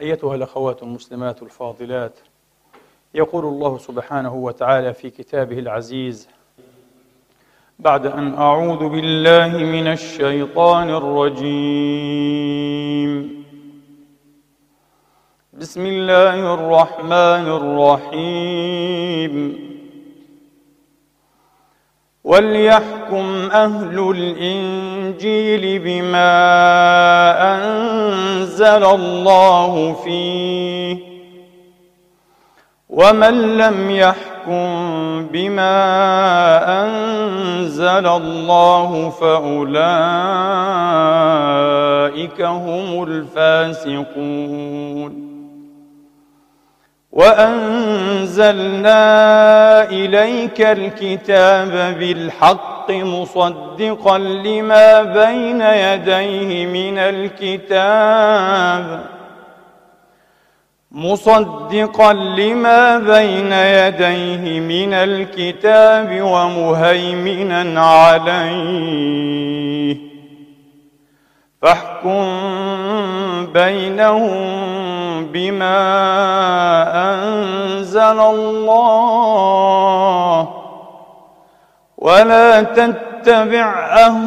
[0.00, 2.18] أيتها الأخوات المسلمات الفاضلات
[3.14, 6.28] يقول الله سبحانه وتعالى في كتابه العزيز
[7.78, 12.66] بعد أن أعوذ بالله من الشيطان الرجيم.
[15.52, 19.34] بسم الله الرحمن الرحيم.
[22.24, 24.12] وليحكم أهل
[25.10, 26.34] الإنجيل بما
[27.54, 30.96] أنزل الله فيه
[32.90, 35.76] ومن لم يحكم بما
[36.84, 39.70] أنزل الله فأولئك
[42.40, 44.46] هم الفاسقون
[47.12, 48.54] وأنزلنا
[49.90, 59.00] إليك الكتاب بالحق مصدقا لما بين يديه من الكتاب.
[60.92, 69.96] مصدقا لما بين يديه من الكتاب ومهيمنا عليه.
[71.62, 72.26] فاحكم
[73.52, 74.66] بينهم
[75.26, 75.76] بما
[77.12, 80.05] أنزل الله.
[81.98, 84.22] ولا تتبع أهواءهم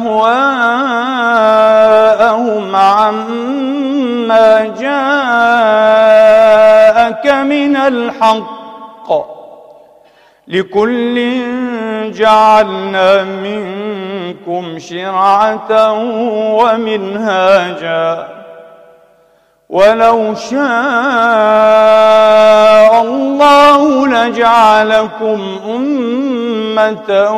[2.76, 5.06] عما جاءك
[7.26, 8.60] من الحق.
[10.48, 11.40] لكل
[12.12, 15.92] جعلنا منكم شرعة
[16.58, 18.39] ومنهاجا.
[19.70, 20.60] ولو شاء
[23.02, 27.30] الله لجعلكم أمة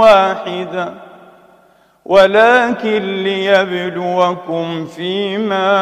[0.00, 0.94] واحدة
[2.04, 5.72] ولكن ليبلوكم فيما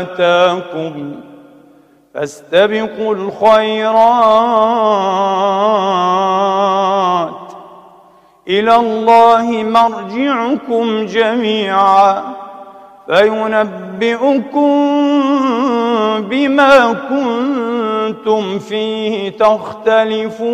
[0.00, 1.14] آتاكم
[2.14, 3.98] فاستبقوا الخيرات.
[8.48, 12.47] إلى الله مرجعكم جميعا.
[13.08, 14.70] فينبئكم
[16.18, 20.48] بما كنتم فيه تختلفون.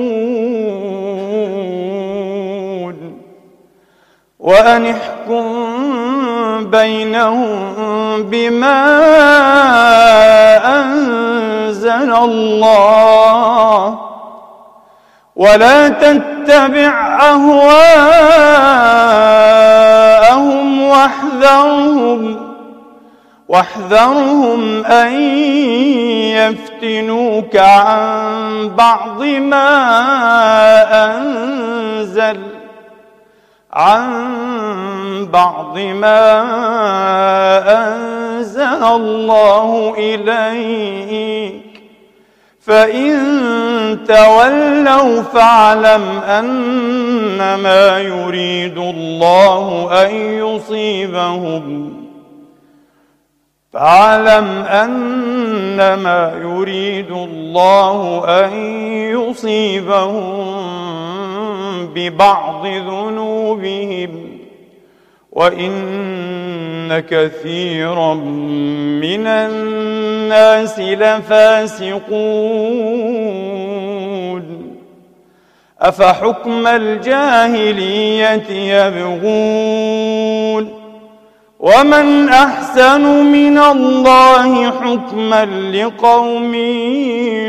[4.38, 5.44] وأن احكم
[6.70, 7.74] بينهم
[8.22, 8.84] بما
[10.80, 13.98] أنزل الله.
[15.36, 17.64] ولا تتبع أهواءهم
[20.82, 22.43] واحذرهم
[23.54, 25.12] واحذرهم أن
[26.34, 29.70] يفتنوك عن بعض ما
[31.06, 32.40] أنزل
[33.72, 36.32] عن بعض ما
[37.86, 41.64] أنزل الله إليك.
[42.60, 43.18] فإن
[44.08, 52.03] تولوا فاعلم أنما يريد الله أن يصيبهم.
[53.74, 58.52] فاعلم أنما يريد الله أن
[59.12, 60.44] يصيبهم
[61.94, 64.38] ببعض ذنوبهم
[65.32, 72.04] وإن كثيرا من الناس لفاسقون.
[75.80, 80.04] أفحكم الجاهلية يبغون؟
[81.64, 83.02] ومن أحسن
[83.32, 86.54] من الله حكما لقوم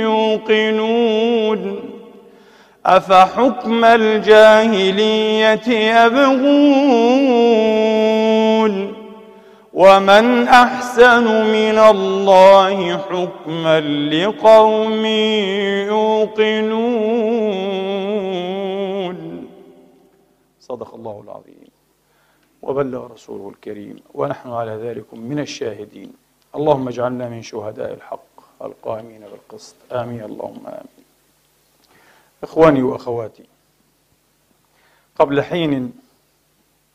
[0.08, 1.62] يوقنون
[2.86, 6.36] أفحكم الجاهلية يبغون
[9.74, 13.80] ومن أحسن من الله حكما
[14.12, 15.06] لقوم
[15.92, 16.76] يوقنون
[20.60, 21.65] صدق الله العظيم.
[22.66, 26.14] وبلغ رسوله الكريم ونحن على ذلك من الشاهدين.
[26.56, 29.76] اللهم اجعلنا من شهداء الحق القائمين بالقسط.
[29.92, 30.24] آمين.
[30.24, 31.06] اللهم آمين.
[32.44, 33.44] إخواني وأخواتي
[35.16, 35.94] قبل حين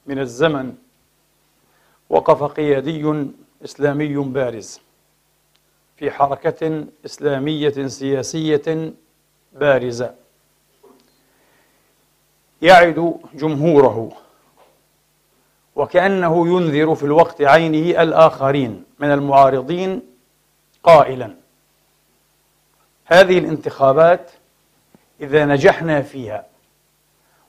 [0.07, 0.77] من الزمن
[2.11, 3.31] وقف قيادي
[3.65, 4.81] إسلامي بارز
[5.97, 8.93] في حركة إسلامية سياسية
[9.53, 10.15] بارزة.
[12.63, 14.13] يعد جمهوره
[15.81, 20.03] وكأنه ينذر في الوقت عينه الآخرين من المعارضين
[20.83, 21.35] قائلا.
[23.07, 24.31] هذه الانتخابات
[25.21, 26.47] إذا نجحنا فيها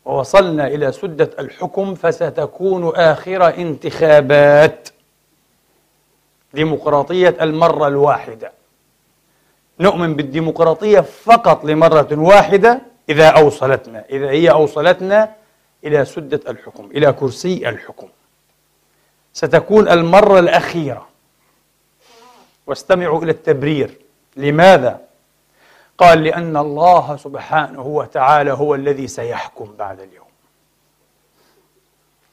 [0.05, 4.89] ووصلنا إلى سدة الحكم فستكون آخر انتخابات
[6.53, 8.51] ديمقراطية المرة الواحدة.
[9.79, 15.35] نؤمن بالديمقراطية فقط لمرة واحدة إذا أوصلتنا إذا هي أوصلتنا
[15.85, 18.07] إلى سدة الحكم إلى كرسي الحكم.
[19.33, 21.07] ستكون المرة الأخيرة.
[22.67, 23.99] واستمعوا إلى التبرير.
[24.35, 25.01] لماذا؟
[25.97, 30.27] قال لأن الله سبحانه وتعالى هو الذي سيحكم بعد اليوم.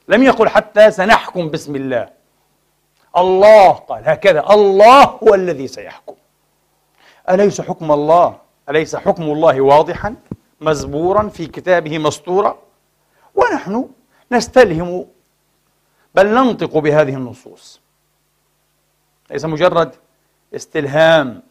[0.07, 2.09] لم يقل حتى سنحكم باسم الله.
[3.17, 6.15] الله قال هكذا الله هو الذي سيحكم.
[7.29, 8.37] أليس حكم الله؟
[8.69, 10.15] أليس حكم الله واضحا؟
[10.61, 12.57] مزبورا في كتابه مسطورا
[13.35, 13.89] ونحن
[14.31, 15.05] نستلهم
[16.15, 17.81] بل ننطق بهذه النصوص.
[19.31, 19.95] ليس مجرد
[20.55, 21.41] استلهام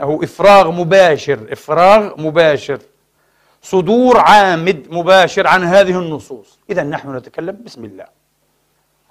[0.00, 2.78] انه إفراغ مباشر إفراغ مباشر
[3.62, 6.58] صدور عامد مباشر عن هذه النصوص.
[6.70, 8.06] اذا نحن نتكلم بسم الله.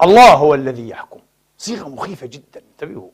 [0.04, 1.20] الله هو الذي يحكم.
[1.58, 3.10] صيغة مخيفة جدا انتبهوا.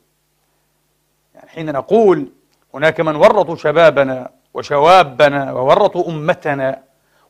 [1.36, 2.32] يعني حين نقول
[2.74, 6.84] هناك من ورطوا شبابنا وشوابنا وورطوا أمتنا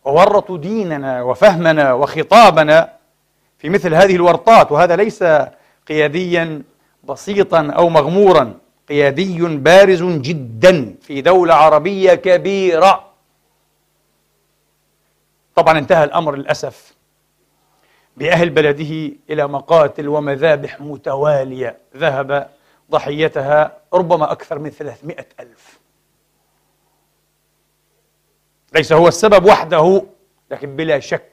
[0.05, 2.93] وورطوا ديننا وفهمنا وخطابنا
[3.63, 5.23] في مثل هذه الورطات وهذا ليس
[5.87, 6.63] قياديا
[7.03, 13.11] بسيطا أو مغمورا قيادي بارز جدا في دولة عربية كبيرة.
[15.55, 16.95] طبعا انتهى الأمر للأسف
[18.17, 21.77] بأهل بلده إلى مقاتل ومذابح متوالية.
[21.97, 22.49] ذهب
[22.91, 25.79] ضحيتها ربما أكثر من ثلاثمائة ألف.
[28.75, 30.05] ليس هو السبب وحده
[30.51, 31.32] لكن بلا شك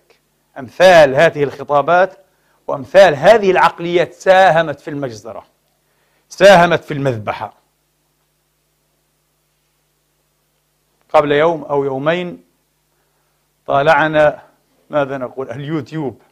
[0.59, 2.19] أمثال هذه الخطابات
[2.67, 5.45] وأمثال هذه العقليات ساهمت في المجزرة
[6.29, 7.55] ساهمت في المذبحة.
[11.09, 12.45] قبل يوم أو يومين
[13.67, 14.43] طالعنا
[14.91, 16.23] ماذا نقول؟ اليوتيوب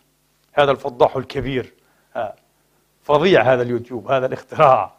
[0.52, 1.72] هذا الفضاح الكبير.
[3.02, 4.92] فظيع هذا اليوتيوب هذا الاختراع.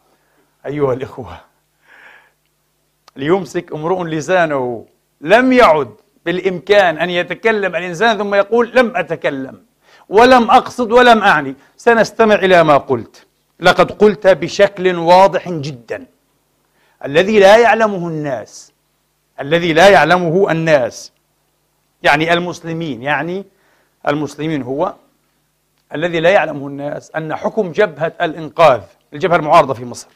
[0.66, 1.40] أيها الإخوة
[3.16, 4.86] ليمسك امرؤ لسانه
[5.20, 5.94] لم يعد
[6.30, 9.62] بالإمكان أن يتكلم الإنسان ثم يقول لم أتكلم
[10.08, 11.54] ولم أقصد ولم أعني.
[11.76, 13.26] سنستمع إلى ما قلت.
[13.60, 16.06] لقد قلت بشكل واضح جدا.
[17.04, 18.72] الذي لا يعلمه الناس
[19.40, 21.12] الذي لا يعلمه الناس
[22.02, 23.44] يعني المسلمين يعني
[24.08, 24.94] المسلمين هو
[25.94, 28.80] الذي لا يعلمه الناس أن حكم جبهة الإنقاذ
[29.12, 30.08] الجبهة المعارضة في مصر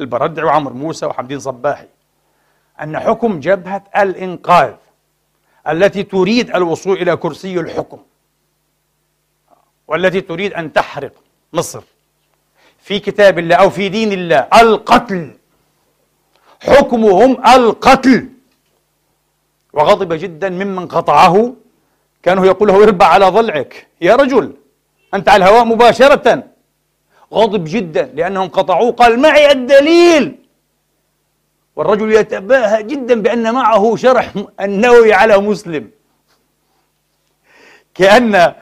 [0.00, 1.88] البردع وعمر موسى وحمدين صباحي
[2.82, 4.74] أن حكم جبهة الإنقاذ
[5.68, 7.98] التي تريد الوصول إلى كرسي الحكم
[9.88, 11.12] والتي تريد أن تحرق
[11.52, 11.82] مصر
[12.78, 15.30] في كتاب الله أو في دين الله القتل.
[16.62, 18.28] حكمهم القتل.
[19.72, 21.54] وغضب جدا ممن قطعه.
[22.22, 23.86] كانه يقول له أربع على ضلعك.
[24.00, 24.52] يا رجل
[25.14, 26.42] أنت على الهواء مباشرة.
[27.34, 28.92] غضب جدا لأنهم قطعوه.
[28.92, 30.38] قال معي الدليل.
[31.78, 35.90] والرجل يتباهى جدا بأن معه شرح النووي على مسلم.
[37.94, 38.54] كأن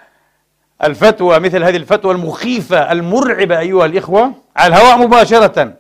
[0.85, 5.77] الفتوى مثل هذه الفتوى المخيفة المرعبة أيها الإخوة على الهواء مباشرة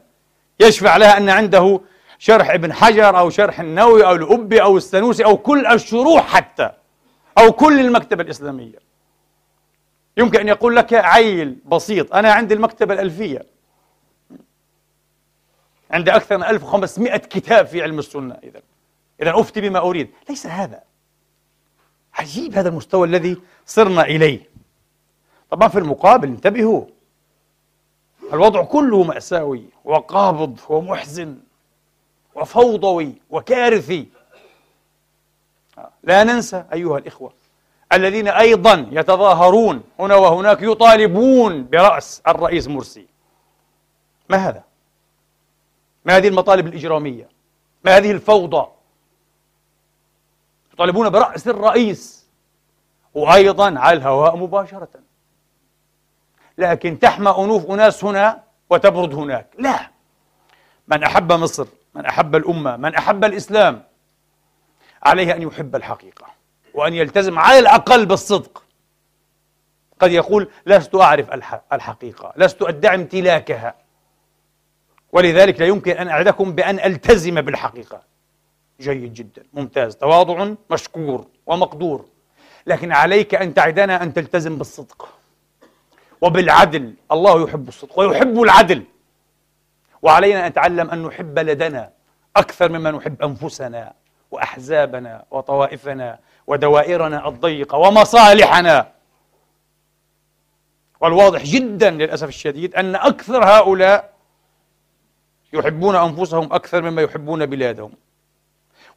[0.60, 1.80] يشفع لها أن عنده
[2.18, 6.70] شرح ابن حجر أو شرح النووي أو الأبي أو السنوسي أو كل الشروح حتى
[7.38, 8.78] أو كل المكتبة الإسلامية.
[10.16, 13.55] يمكن أن يقول لك عيل بسيط أنا عندي المكتبة الألفية.
[15.96, 18.38] عندي أكثر من 1500 كتاب في علم السنة.
[18.42, 18.60] إذا
[19.22, 20.10] إذا أفتي بما أريد.
[20.28, 20.82] ليس هذا.
[22.14, 23.36] عجيب هذا المستوى الذي
[23.66, 24.50] صرنا إليه.
[25.50, 26.84] طبعا في المقابل انتبهوا.
[28.32, 31.38] الوضع كله مأساوي وقابض ومحزن
[32.34, 34.08] وفوضوي وكارثي.
[36.02, 37.32] لا ننسى أيها الإخوة
[37.92, 43.06] الذين أيضا يتظاهرون هنا وهناك يطالبون برأس الرئيس مرسي.
[44.28, 44.65] ما هذا؟
[46.06, 47.28] ما هذه المطالب الإجرامية؟
[47.84, 48.66] ما هذه الفوضى؟
[50.72, 52.26] يطالبون برأس الرئيس
[53.14, 54.88] وأيضا على الهواء مباشرة.
[56.58, 59.46] لكن تحمى أنوف أناس هنا وتبرد هناك.
[59.58, 59.90] لا.
[60.88, 63.82] من أحب مصر من أحب الأمة من أحب الإسلام
[65.02, 66.26] عليه أن يحب الحقيقة
[66.74, 68.64] وأن يلتزم على الأقل بالصدق.
[70.00, 71.30] قد يقول لست أعرف
[71.72, 73.85] الحقيقة لست أدعي امتلاكها.
[75.12, 78.02] ولذلك لا يمكن أن أعدكم بأن ألتزم بالحقيقة.
[78.80, 82.04] جيد جدا ممتاز تواضع مشكور ومقدور.
[82.66, 85.08] لكن عليك أن تعدنا أن تلتزم بالصدق.
[86.20, 88.84] وبالعدل الله يحب الصدق ويحب العدل.
[90.02, 91.90] وعلينا أن نتعلم أن نحب لدنا
[92.36, 93.92] أكثر مما نحب أنفسنا
[94.30, 98.92] وأحزابنا وطوائفنا ودوائرنا الضيقة ومصالحنا.
[101.00, 104.15] والواضح جدا للأسف الشديد أن أكثر هؤلاء
[105.52, 107.92] يحبون أنفسهم أكثر مما يحبون بلادهم.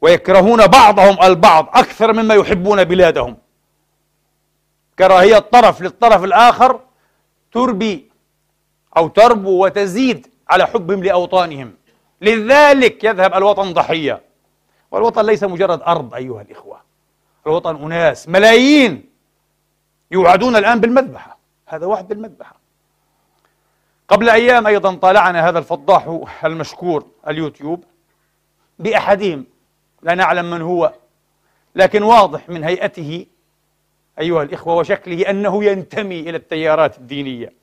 [0.01, 3.37] ويكرهون بعضهم البعض أكثر مما يحبون بلادهم.
[4.99, 6.79] كراهية طرف للطرف الآخر
[7.51, 8.09] تربي
[8.97, 11.73] أو تربو وتزيد على حبهم لأوطانهم.
[12.21, 14.21] لذلك يذهب الوطن ضحية.
[14.91, 16.81] والوطن ليس مجرد أرض أيها الإخوة.
[17.47, 19.09] الوطن أناس ملايين
[20.11, 21.37] يوعدون الآن بالمذبحة.
[21.65, 22.58] هذا وعد بالمذبحة.
[24.09, 27.83] قبل أيام أيضا طالعنا هذا الفضاح المشكور اليوتيوب
[28.79, 29.45] بأحدهم
[30.01, 30.93] لا نعلم من هو
[31.75, 33.25] لكن واضح من هيئته
[34.19, 37.53] أيها الإخوة وشكله أنه ينتمي إلى التيارات الدينية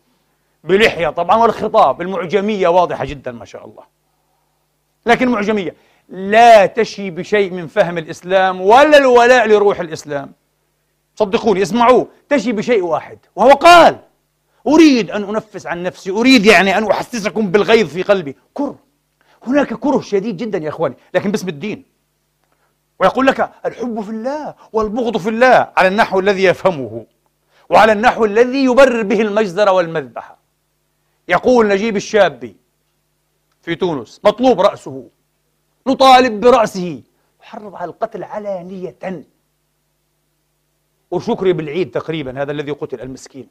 [0.64, 3.82] بلحية طبعا والخطاب المعجمية واضحة جدا ما شاء الله.
[5.06, 5.74] لكن معجمية
[6.08, 10.32] لا تشي بشيء من فهم الإسلام ولا الولاء لروح الإسلام.
[11.14, 13.98] صدقوني اسمعوه تشي بشيء واحد وهو قال
[14.66, 18.36] أريد أن أنفس عن نفسي أريد يعني أن أحسسكم بالغيظ في قلبي.
[18.54, 18.78] كره.
[19.42, 21.84] هناك كره شديد جدا يا إخواني لكن باسم الدين.
[22.98, 27.06] ويقول لك الحب في الله والبغض في الله على النحو الذي يفهمه
[27.70, 30.38] وعلى النحو الذي يبرر به المجزرة والمذبحة.
[31.28, 32.56] يقول نجيب الشابي
[33.62, 35.08] في تونس مطلوب رأسه.
[35.86, 37.02] نطالب برأسه.
[37.40, 39.24] يحرض على القتل علانية.
[41.10, 43.48] وشكري بالعيد تقريبا هذا الذي قتل المسكين.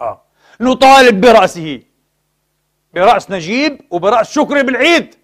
[0.00, 0.20] آه.
[0.60, 1.82] نطالب برأسه.
[2.94, 5.14] برأس نجيب وبرأس شكري بالعيد.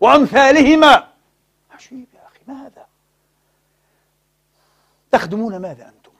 [0.00, 1.08] وأمثالهما.
[1.70, 2.86] عجيب يا أخي ماذا؟
[5.12, 6.10] تخدمون ماذا أنتم؟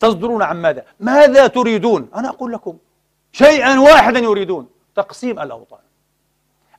[0.00, 2.78] تصدرون عن ماذا؟ ماذا تريدون؟ أنا أقول لكم
[3.32, 5.80] شيئا واحدا يريدون تقسيم الأوطان.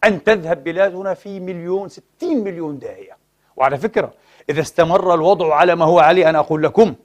[0.04, 3.18] أن تذهب بلادنا في مليون ستين مليون داهية.
[3.56, 4.14] وعلى فكرة
[4.50, 6.96] إذا استمر الوضع على ما هو عليه أنا أقول لكم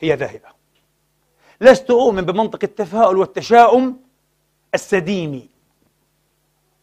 [0.00, 0.57] هي ذاهبة.
[1.60, 3.96] لست أؤمن بمنطق التفاؤل والتشاؤم
[4.74, 5.48] السديمي.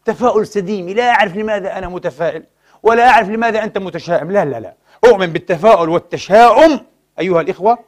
[0.04, 2.44] تفاؤل سديمي لا أعرف لماذا أنا متفائل
[2.82, 4.30] ولا أعرف لماذا أنت متشائم.
[4.30, 4.74] لا لا لا.
[5.04, 6.80] أؤمن بالتفاؤل والتشاؤم
[7.18, 7.78] أيها الإخوة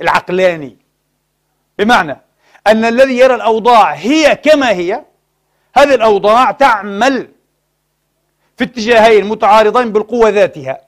[0.00, 0.76] العقلاني.
[1.78, 2.16] بمعنى
[2.66, 5.04] أن الذي يرى الأوضاع هي كما هي
[5.76, 7.28] هذه الأوضاع تعمل
[8.56, 10.80] في اتجاهين متعارضين بالقوة ذاتها.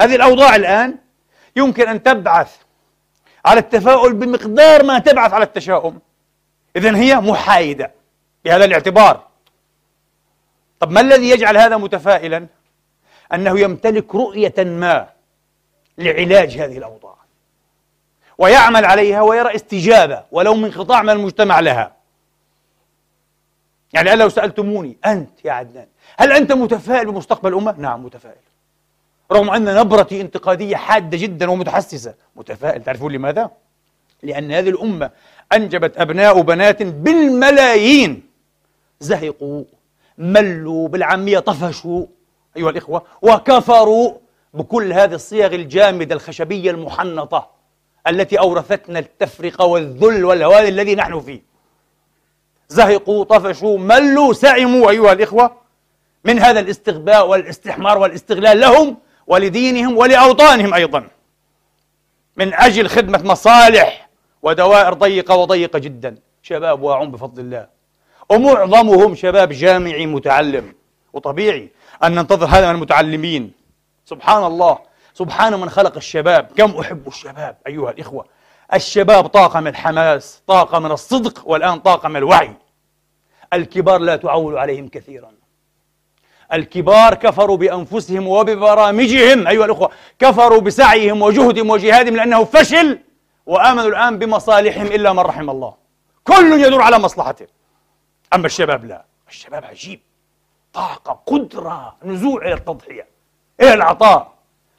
[0.00, 0.98] هذه الأوضاع الآن
[1.56, 2.56] يمكن أن تبعث
[3.46, 5.98] على التفاؤل بمقدار ما تبعث على التشاؤم
[6.76, 7.92] إذا هي محايدة
[8.44, 9.26] بهذا الاعتبار
[10.80, 12.46] طب ما الذي يجعل هذا متفائلا؟
[13.34, 15.08] أنه يمتلك رؤية ما
[15.98, 17.16] لعلاج هذه الأوضاع
[18.38, 21.96] ويعمل عليها ويرى استجابة ولو من قطاع من المجتمع لها
[23.92, 25.86] يعني لو سألتموني أنت يا عدنان
[26.18, 28.45] هل أنت متفائل بمستقبل الأمة؟ نعم متفائل
[29.32, 32.14] رغم أن نبرتي انتقادية حادة جدا ومتحسسة.
[32.36, 32.82] متفائل.
[32.82, 33.50] تعرفون لماذا؟
[34.22, 35.10] لأن هذه الأمة
[35.52, 38.22] أنجبت أبناء وبنات بالملايين.
[39.00, 39.64] زهقوا
[40.18, 42.06] ملوا بالعامية طفشوا.
[42.56, 44.12] أيها الإخوة وكفروا
[44.54, 47.50] بكل هذه الصيغ الجامدة الخشبية المحنطة
[48.08, 51.42] التي أورثتنا التفرقة والذل والهوان الذي نحن فيه.
[52.68, 55.56] زهقوا طفشوا ملوا سعموا أيها الإخوة
[56.24, 58.60] من هذا الاستغباء والاستحمار والاستغلال.
[58.60, 61.08] لهم ولدينهم ولأوطانهم أيضا.
[62.36, 64.08] من أجل خدمة مصالح
[64.42, 66.18] ودوائر ضيقة وضيقة جدا.
[66.42, 67.66] شباب واعون بفضل الله.
[68.28, 70.74] ومعظمهم شباب جامعي متعلم.
[71.12, 71.70] وطبيعي
[72.04, 73.52] أن ننتظر هذا من المتعلمين.
[74.04, 74.78] سبحان الله.
[75.14, 76.48] سبحان من خلق الشباب.
[76.56, 78.26] كم أحب الشباب أيها الإخوة.
[78.74, 82.52] الشباب طاقة من الحماس طاقة من الصدق والآن طاقة من الوعي.
[83.52, 85.30] الكبار لا تعول عليهم كثيرا.
[86.52, 92.98] الكبار كفروا بأنفسهم وببرامجهم أيها الأخوة كفروا بسعيهم وجهدهم وجهادهم لأنه فشل
[93.46, 95.74] وآمنوا الآن بمصالحهم إلا من رحم الله.
[96.24, 97.46] كل يدور على مصلحته.
[98.34, 99.04] أما الشباب لا.
[99.28, 100.00] الشباب عجيب.
[100.72, 103.06] طاقة قدرة نزوع إلى التضحية
[103.60, 104.32] إلى العطاء.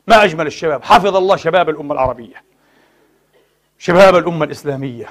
[0.08, 0.84] ما أجمل الشباب.
[0.84, 2.44] حفظ الله شباب الأمة العربية.
[3.80, 5.10] شباب الأمة الإسلامية.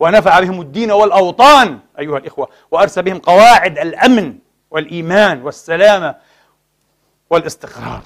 [0.00, 4.38] ونفع بهم الدين والأوطان أيها الإخوة وأرسى بهم قواعد الأمن.
[4.76, 6.16] والإيمان والسلامة
[7.30, 8.02] والاستقرار.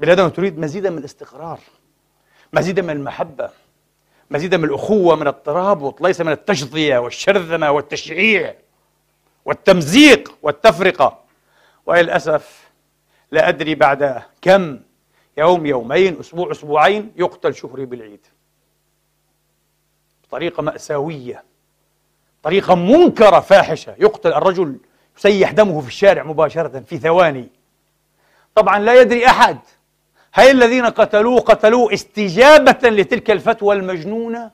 [0.00, 1.60] بلادنا تريد مزيدا من الاستقرار
[2.52, 3.50] مزيدا من المحبة
[4.30, 8.54] مزيدا من الأخوة من الترابط ليس من التشظية والشرذمة والتشعيع
[9.44, 11.18] والتمزيق والتفرقة.
[11.86, 12.68] وللأسف
[13.32, 14.80] لا أدري بعد كم
[15.36, 18.26] يوم يومين أسبوع أسبوعين يقتل شهري بالعيد.
[20.24, 21.44] بطريقة مأساوية
[22.42, 23.94] طريقة منكرة فاحشة.
[23.98, 24.78] يقتل الرجل
[25.18, 27.48] يسيح دمه في الشارع مباشرة في ثواني.
[28.54, 29.58] طبعا لا يدري أحد
[30.32, 34.50] هل الذين قتلوه قتلوه استجابة لتلك الفتوى المجنونة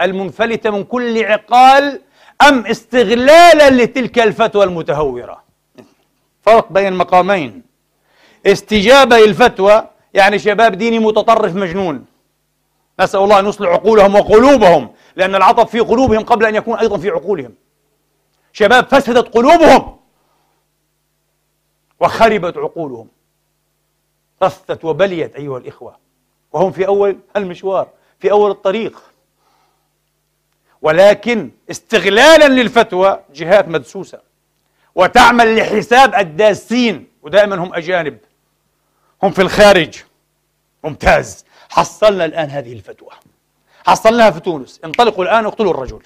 [0.00, 2.00] المنفلتة من كل عقال
[2.48, 5.42] أم استغلالا لتلك الفتوى المتهورة؟
[6.42, 7.62] فرق بين المقامين.
[8.46, 12.04] استجابة للفتوى يعني شباب ديني متطرف مجنون.
[13.00, 17.10] نسأل الله أن يصلح عقولهم وقلوبهم لأن العطب في قلوبهم قبل أن يكون أيضا في
[17.10, 17.54] عقولهم.
[18.52, 19.98] شباب فسدت قلوبهم
[22.00, 23.08] وخربت عقولهم.
[24.42, 25.98] رثت وبليت أيها الإخوة.
[26.52, 27.88] وهم في أول المشوار
[28.18, 29.02] في أول الطريق.
[30.82, 34.20] ولكن استغلالا للفتوى جهات مدسوسة.
[34.94, 38.18] وتعمل لحساب الداسين ودائما هم أجانب.
[39.22, 40.02] هم في الخارج.
[40.84, 41.44] ممتاز.
[41.68, 43.10] حصلنا الآن هذه الفتوى.
[43.86, 44.80] حصلناها في تونس.
[44.84, 46.02] انطلقوا الآن اقتلوا الرجل.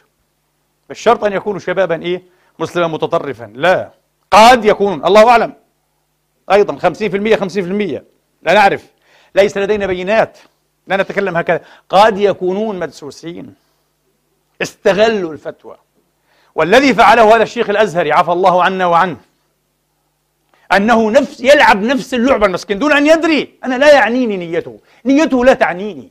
[0.93, 2.23] الشرط أن يكونوا شبابا إيه؟
[2.59, 3.53] مسلما متطرفا.
[3.55, 3.91] لا.
[4.31, 5.05] قد يكونون.
[5.07, 5.55] الله أعلم.
[6.53, 8.05] أيضا 50% 50%
[8.43, 8.87] لا نعرف.
[9.35, 10.39] ليس لدينا بينات.
[10.87, 11.61] لا نتكلم هكذا.
[11.89, 13.55] قد يكونون مدسوسين.
[14.63, 15.77] استغلوا الفتوى.
[16.55, 19.17] والذي فعله هذا الشيخ الأزهري عفى الله عنا وعنه
[20.73, 23.55] أنه نفس يلعب نفس اللعبة المسكين دون أن يدري.
[23.65, 24.81] أنا لا يعنيني نيته.
[25.05, 26.11] نيته لا تعنيني.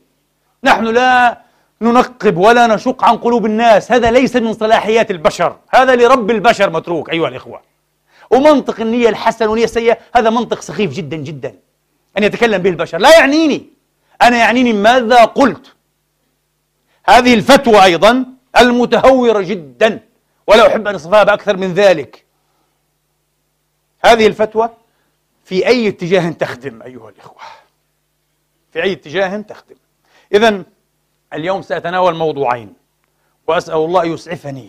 [0.64, 1.41] نحن لا
[1.82, 3.92] ننقب ولا نشق عن قلوب الناس.
[3.92, 5.56] هذا ليس من صلاحيات البشر.
[5.74, 7.60] هذا لرب البشر متروك أيها الإخوة.
[8.30, 11.54] ومنطق النية الحسنة والنية السيئة هذا منطق سخيف جدا جدا.
[12.18, 12.98] أن يتكلم به البشر.
[12.98, 13.66] لا يعنيني.
[14.22, 15.72] أنا يعنيني ماذا قلت.
[17.04, 18.24] هذه الفتوى أيضا
[18.58, 20.00] المتهورة جدا
[20.46, 22.24] ولا أحب أن أصفها بأكثر من ذلك.
[24.04, 24.70] هذه الفتوى
[25.44, 27.42] في أي اتجاه تخدم أيها الإخوة.
[28.72, 29.76] في أي اتجاه تخدم.
[30.34, 30.62] إذا
[31.34, 32.74] اليوم سأتناول موضوعين
[33.46, 34.68] وأسأل الله يسعفني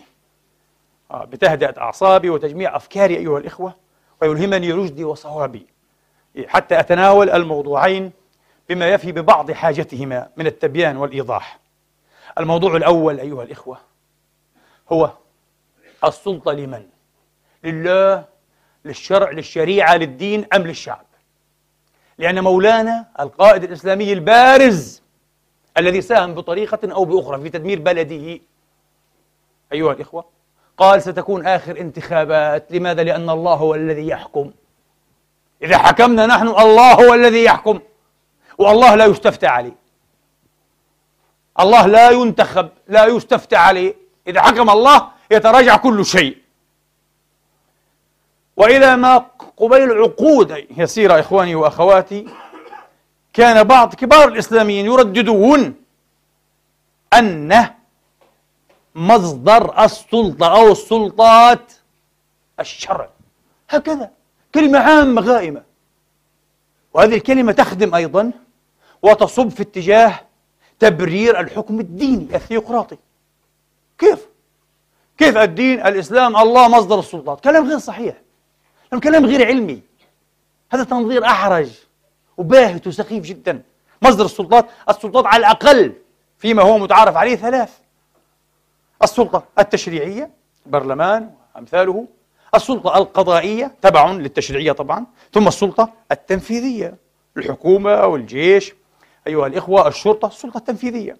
[1.10, 3.74] آه، بتهدئة أعصابي وتجميع أفكاري أيها الإخوة
[4.22, 5.66] ويلهمني رشدي وصوابي
[6.46, 8.12] حتى أتناول الموضوعين
[8.68, 11.58] بما يفي ببعض حاجتهما من التبيان والإيضاح
[12.38, 13.78] الموضوع الأول أيها الإخوة
[14.92, 15.10] هو
[16.04, 16.86] السلطة لمن؟
[17.64, 18.24] لله
[18.84, 21.06] للشرع للشريعة للدين أم للشعب؟
[22.18, 25.03] لأن مولانا القائد الإسلامي البارز
[25.78, 28.40] الذي ساهم بطريقة أو بأخرى في تدمير بلده.
[29.72, 30.24] أيها الإخوة
[30.76, 32.72] قال ستكون آخر انتخابات.
[32.72, 34.52] لماذا؟ لأن الله هو الذي يحكم.
[35.62, 37.80] إذا حكمنا نحن الله هو الذي يحكم.
[38.58, 39.76] والله لا يستفتى عليه.
[41.60, 43.94] الله لا ينتخب لا يستفتى عليه.
[44.26, 46.36] إذا حكم الله يتراجع كل شيء.
[48.56, 52.26] وإلى ما قبيل عقود يسيرة إخواني وأخواتي
[53.34, 55.74] كان بعض كبار الإسلاميين يرددون
[57.12, 57.70] أن
[58.94, 61.72] مصدر السلطة أو السلطات
[62.60, 63.08] الشرع
[63.70, 64.10] هكذا.
[64.54, 65.62] كلمة عامة غائمة.
[66.94, 68.32] وهذه الكلمة تخدم أيضا
[69.02, 70.20] وتصب في اتجاه
[70.78, 72.96] تبرير الحكم الديني الثيوقراطي
[73.98, 74.26] كيف؟
[75.18, 78.16] كيف الدين الإسلام الله مصدر السلطات؟ كلام غير صحيح.
[79.02, 79.80] كلام غير علمي.
[80.72, 81.70] هذا تنظير أحرج.
[82.36, 83.62] وباهت وسخيف جدا.
[84.02, 85.92] مصدر السلطات السلطات على الأقل
[86.38, 87.78] فيما هو متعارف عليه ثلاث.
[89.02, 90.30] السلطة التشريعية
[90.66, 92.06] برلمان وأمثاله.
[92.54, 95.06] السلطة القضائية تبع للتشريعية طبعا.
[95.32, 96.94] ثم السلطة التنفيذية
[97.36, 98.74] الحكومة والجيش.
[99.26, 101.16] أيها الإخوة الشرطة السلطة التنفيذية.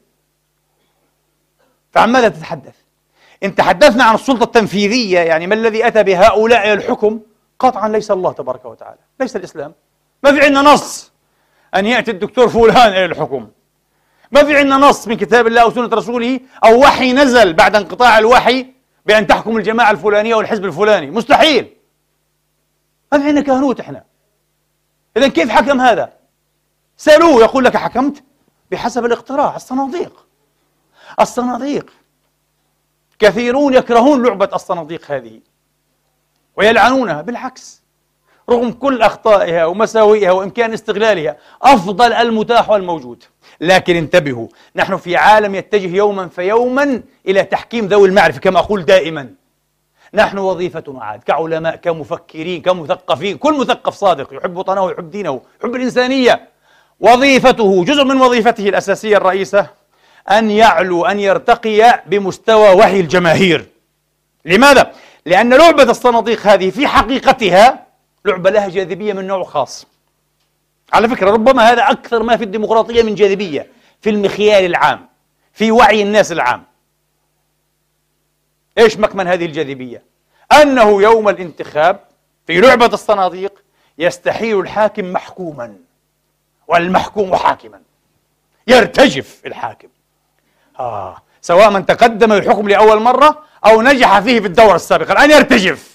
[1.93, 2.75] فعن ماذا تتحدث؟
[3.43, 7.21] إن تحدثنا عن السلطة التنفيذية يعني ما الذي أتى بهؤلاء الحكم؟
[7.59, 9.75] قطعا ليس الله تبارك وتعالى ليس الإسلام.
[10.25, 11.13] ما في عندنا نص
[11.75, 13.51] أن يأتي الدكتور فلان إلى الحكم.
[14.33, 18.19] ما في عندنا نص من كتاب الله أو سنة رسوله أو وحي نزل بعد انقطاع
[18.19, 18.67] الوحي
[19.07, 21.11] بأن تحكم الجماعة الفلانية والحزب الفلاني.
[21.11, 21.77] مستحيل.
[23.13, 24.05] ما في عندنا كهنوت إحنا.
[25.17, 26.13] إذا كيف حكم هذا؟
[26.97, 28.25] سألوه يقول لك حكمت
[28.71, 30.27] بحسب الاقتراع الصناديق.
[31.21, 31.93] الصناديق.
[33.19, 35.41] كثيرون يكرهون لعبة الصناديق هذه
[36.57, 37.23] ويلعنونها.
[37.23, 37.84] بالعكس.
[38.51, 43.23] رغم كل أخطائها ومساوئها وإمكان استغلالها أفضل المتاح والموجود.
[43.61, 49.29] لكن انتبهوا نحن في عالم يتجه يوما فيوما إلى تحكيم ذوي المعرفة كما أقول دائما.
[50.15, 56.49] نحن وظيفتنا عاد كعلماء كمفكرين كمثقفين كل مثقف صادق يحب وطنه ويحب دينه يحب الإنسانية.
[57.01, 59.67] وظيفته جزء من وظيفته الأساسية الرئيسة
[60.31, 63.67] أن يعلو أن يرتقي بمستوى وحي الجماهير.
[64.45, 64.93] لماذا؟
[65.27, 67.84] لأن لعبة الصناديق هذه في حقيقتها
[68.25, 69.87] لعبة لها جاذبية من نوع خاص.
[70.93, 75.09] على فكرة ربما هذا أكثر ما في الديمقراطية من جاذبية في المخيال العام
[75.53, 76.65] في وعي الناس العام.
[78.79, 80.03] إيش مكمن هذه الجاذبية؟
[80.63, 82.01] أنه يوم الانتخاب
[82.47, 83.63] في لعبة الصناديق
[83.99, 85.77] يستحيل الحاكم محكوما
[86.69, 87.81] والمحكوم حاكما.
[88.67, 89.89] يرتجف الحاكم.
[90.79, 95.94] آه سواء من تقدم للحكم لأول مرة أو نجح فيه في الدورة السابقة الآن يرتجف.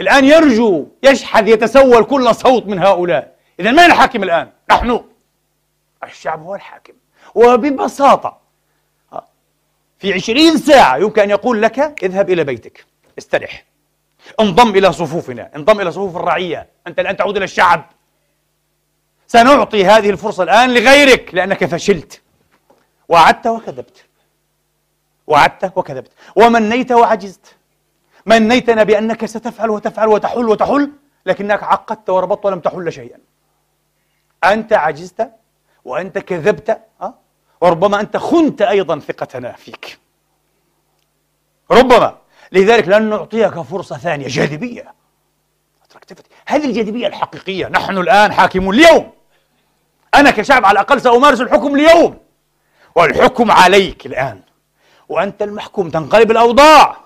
[0.00, 3.34] الآن يرجو يشحذ يتسول كل صوت من هؤلاء.
[3.60, 5.04] إذا من الحاكم الآن؟ نحن.
[6.04, 6.92] الشعب هو الحاكم.
[7.34, 8.40] وببساطة
[9.98, 12.84] في عشرين ساعة يمكن أن يقول لك اذهب إلى بيتك.
[13.18, 13.64] استرح.
[14.40, 15.50] انضم إلى صفوفنا.
[15.56, 16.68] انضم إلى صفوف الرعية.
[16.86, 17.84] أنت الآن تعود إلى الشعب.
[19.26, 22.20] سنعطي هذه الفرصة الآن لغيرك لأنك فشلت.
[23.08, 24.04] وعدت وكذبت.
[25.26, 26.12] وعدت وكذبت.
[26.36, 27.53] ومنيت وعجزت.
[28.26, 30.92] منيتنا بأنك ستفعل وتفعل وتحل وتحل
[31.26, 33.18] لكنك عقدت وربطت ولم تحل شيئا.
[34.44, 35.30] أنت عجزت
[35.84, 37.14] وأنت كذبت أه؟
[37.60, 39.98] وربما أنت خنت أيضا ثقتنا فيك.
[41.70, 42.16] ربما.
[42.52, 44.94] لذلك لن نعطيك فرصة ثانية جاذبية.
[46.46, 47.66] هذه الجاذبية الحقيقية.
[47.68, 49.12] نحن الآن حاكمون اليوم.
[50.14, 52.18] أنا كشعب على الأقل سأمارس الحكم اليوم.
[52.94, 54.40] والحكم عليك الآن.
[55.08, 55.90] وأنت المحكوم.
[55.90, 57.03] تنقلب الأوضاع.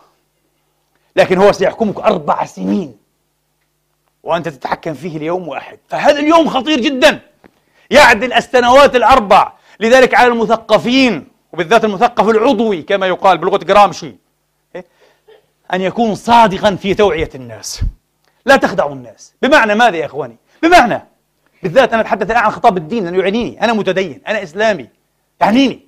[1.18, 2.96] لكن هو سيحكمك أربع سنين
[4.22, 5.78] وأنت تتحكم فيه اليوم واحد.
[5.88, 7.20] فهذا اليوم خطير جدا.
[7.90, 9.52] يعدل السنوات الأربع.
[9.80, 14.16] لذلك على المثقفين وبالذات المثقف العضوي كما يقال بلغة جرامشي
[14.74, 14.84] إيه؟
[15.72, 17.80] أن يكون صادقا في توعية الناس.
[18.46, 19.34] لا تخدعوا الناس.
[19.42, 21.02] بمعنى ماذا يا إخواني؟ بمعنى
[21.62, 23.64] بالذات أنا أتحدث الآن عن خطاب الدين لأنه يعنيني.
[23.64, 24.88] أنا متدين أنا إسلامي.
[25.40, 25.80] يعنيني.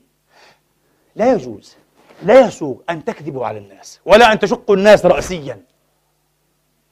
[1.16, 1.76] لا يجوز.
[2.22, 5.60] لا يسوغ أن تكذبوا على الناس ولا أن تشقوا الناس رأسيا.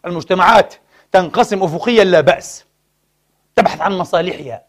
[0.07, 0.75] المجتمعات
[1.13, 2.65] تنقسم أفقيا لا بأس.
[3.57, 4.63] تبحث عن مصالحها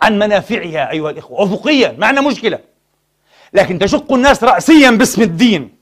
[0.00, 1.44] عن منافعها أيها الإخوة.
[1.44, 2.58] أفقيا ما عندنا مشكلة.
[3.52, 5.76] لكن تشق الناس رأسيا باسم الدين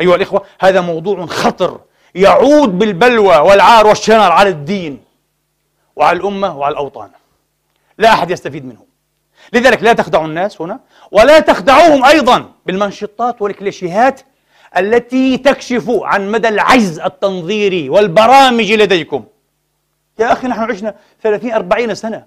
[0.00, 1.80] أيها الإخوة هذا موضوع خطر.
[2.14, 5.04] يعود بالبلوى والعار والشنار على الدين
[5.96, 7.10] وعلى الأمة وعلى الأوطان.
[7.98, 8.87] لا أحد يستفيد منه.
[9.52, 10.80] لذلك لا تخدعوا الناس هنا
[11.12, 14.20] ولا تخدعوهم أيضا بالمنشطات والكليشيهات
[14.76, 19.24] التي تكشف عن مدى العجز التنظيري والبرامج لديكم
[20.18, 22.24] يا أخي نحن عشنا 30 40 سنة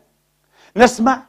[0.78, 1.22] نسمع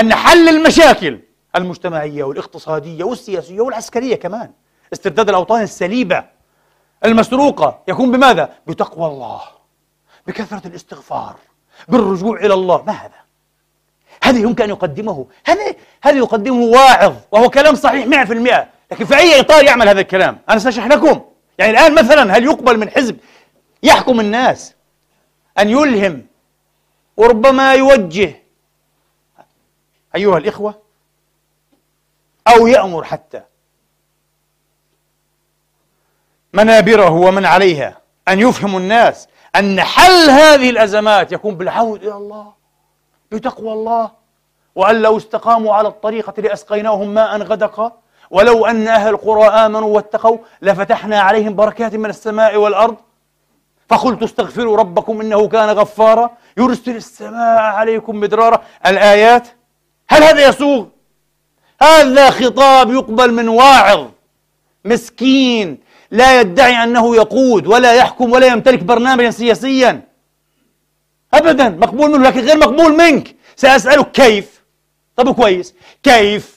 [0.00, 1.20] أن حل المشاكل
[1.56, 4.50] المجتمعية والاقتصادية والسياسية والعسكرية كمان
[4.92, 6.24] استرداد الأوطان السليبة
[7.04, 9.40] المسروقة يكون بماذا؟ بتقوى الله
[10.26, 11.36] بكثرة الاستغفار
[11.88, 13.25] بالرجوع إلى الله ما هذا؟
[14.26, 19.40] هذا يمكن أن يقدمه؟ هذا هذا يقدمه واعظ؟ وهو كلام صحيح 100% لكن في أي
[19.40, 21.20] إطار يعمل هذا الكلام؟ أنا سأشرح لكم.
[21.58, 23.16] يعني الآن مثلا هل يقبل من حزب؟
[23.82, 24.74] يحكم الناس
[25.58, 26.26] أن يلهم
[27.16, 28.42] وربما يوجه.
[30.16, 30.78] أيها الإخوة
[32.48, 33.42] أو يأمر حتى
[36.52, 42.52] منابره ومن عليها أن يفهم الناس أن حل هذه الأزمات يكون بالعود إلى الله
[43.32, 44.10] بتقوى الله.
[44.76, 47.92] وأن لو استقاموا على الطريقة لأسقيناهم ماء غدقا
[48.30, 52.96] ولو أن أهل القرى آمنوا واتقوا لفتحنا عليهم بركات من السماء والأرض.
[53.88, 58.62] فقلت استغفروا ربكم إنه كان غفارا يرسل السماء عليكم مدرارا.
[58.86, 59.48] الآيات
[60.08, 60.84] هل هذا يسوغ؟
[61.82, 64.06] هذا خطاب يقبل من واعظ
[64.84, 65.78] مسكين
[66.10, 70.02] لا يدعي أنه يقود ولا يحكم ولا يمتلك برنامجا سياسيا.
[71.34, 73.36] أبدا مقبول منه لكن غير مقبول منك.
[73.56, 74.55] سأسألك كيف؟
[75.16, 75.74] طب كويس.
[76.02, 76.56] كيف؟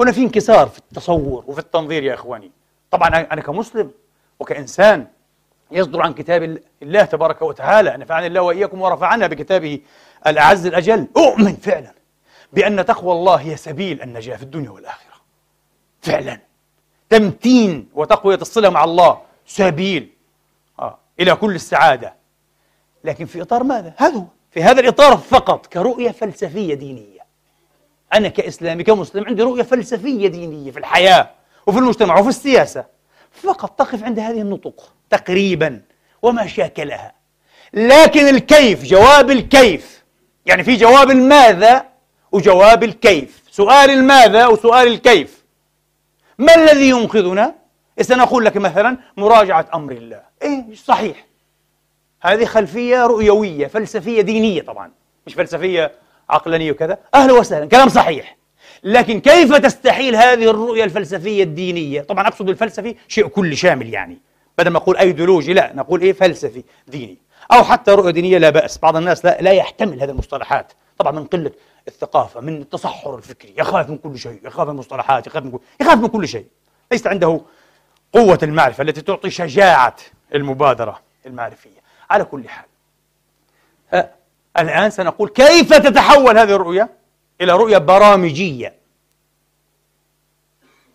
[0.00, 1.44] هنا في انكسار في التصور.
[1.46, 2.50] وفي التنظير يا إخواني.
[2.90, 3.90] طبعا أنا كمسلم
[4.40, 5.06] وكإنسان
[5.70, 7.96] يصدر عن كتاب الله تبارك وتعالى.
[7.96, 9.80] نفعني الله وإياكم ورفعنا بكتابه
[10.26, 11.08] الأعز الأجل.
[11.16, 11.94] أؤمن فعلا
[12.52, 15.12] بأن تقوى الله هي سبيل النجاة في الدنيا والآخرة.
[16.02, 16.40] فعلا.
[17.10, 20.12] تمتين وتقوية الصلة مع الله سبيل.
[20.78, 20.98] آه.
[21.20, 22.14] إلى كل السعادة.
[23.04, 24.24] لكن في إطار ماذا؟ هذا هو.
[24.52, 27.20] في هذا الإطار فقط كرؤية فلسفية دينية.
[28.14, 31.30] أنا كإسلامي كمسلم عندي رؤية فلسفية دينية في الحياة
[31.66, 32.84] وفي المجتمع وفي السياسة.
[33.32, 35.80] فقط تقف عند هذه النطق تقريبا
[36.22, 37.14] وما شاكلها
[37.72, 40.02] لكن الكيف جواب الكيف
[40.46, 41.86] يعني في جواب الماذا
[42.32, 43.42] وجواب الكيف.
[43.50, 45.44] سؤال الماذا وسؤال الكيف.
[46.38, 47.54] ما الذي ينقذنا؟
[48.00, 50.22] سنقول لك مثلا مراجعة أمر الله.
[50.42, 51.26] إيه صحيح.
[52.22, 54.90] هذه خلفية رؤيوية فلسفية دينية طبعا
[55.26, 55.92] مش فلسفية
[56.30, 56.98] عقلانية وكذا.
[57.14, 58.36] أهلا وسهلا كلام صحيح.
[58.84, 64.18] لكن كيف تستحيل هذه الرؤية الفلسفية الدينية؟ طبعا أقصد الفلسفي شيء كل شامل يعني
[64.58, 67.18] بدل ما أقول أيديولوجي لا نقول إيه فلسفي ديني.
[67.52, 70.72] أو حتى رؤية دينية لا بأس بعض الناس لا, لا يحتمل هذه المصطلحات.
[70.98, 71.52] طبعا من قلة
[71.88, 75.98] الثقافة من التصحر الفكري يخاف من كل شيء يخاف من المصطلحات يخاف من كل, يخاف
[75.98, 76.46] من كل شيء.
[76.92, 77.40] ليس عنده
[78.12, 79.96] قوة المعرفة التي تعطي شجاعة
[80.34, 81.81] المبادرة المعرفية.
[82.12, 82.64] على كل حال.
[83.92, 84.10] أه
[84.58, 86.90] الآن سنقول كيف تتحول هذه الرؤية
[87.40, 88.74] إلى رؤية برامجية؟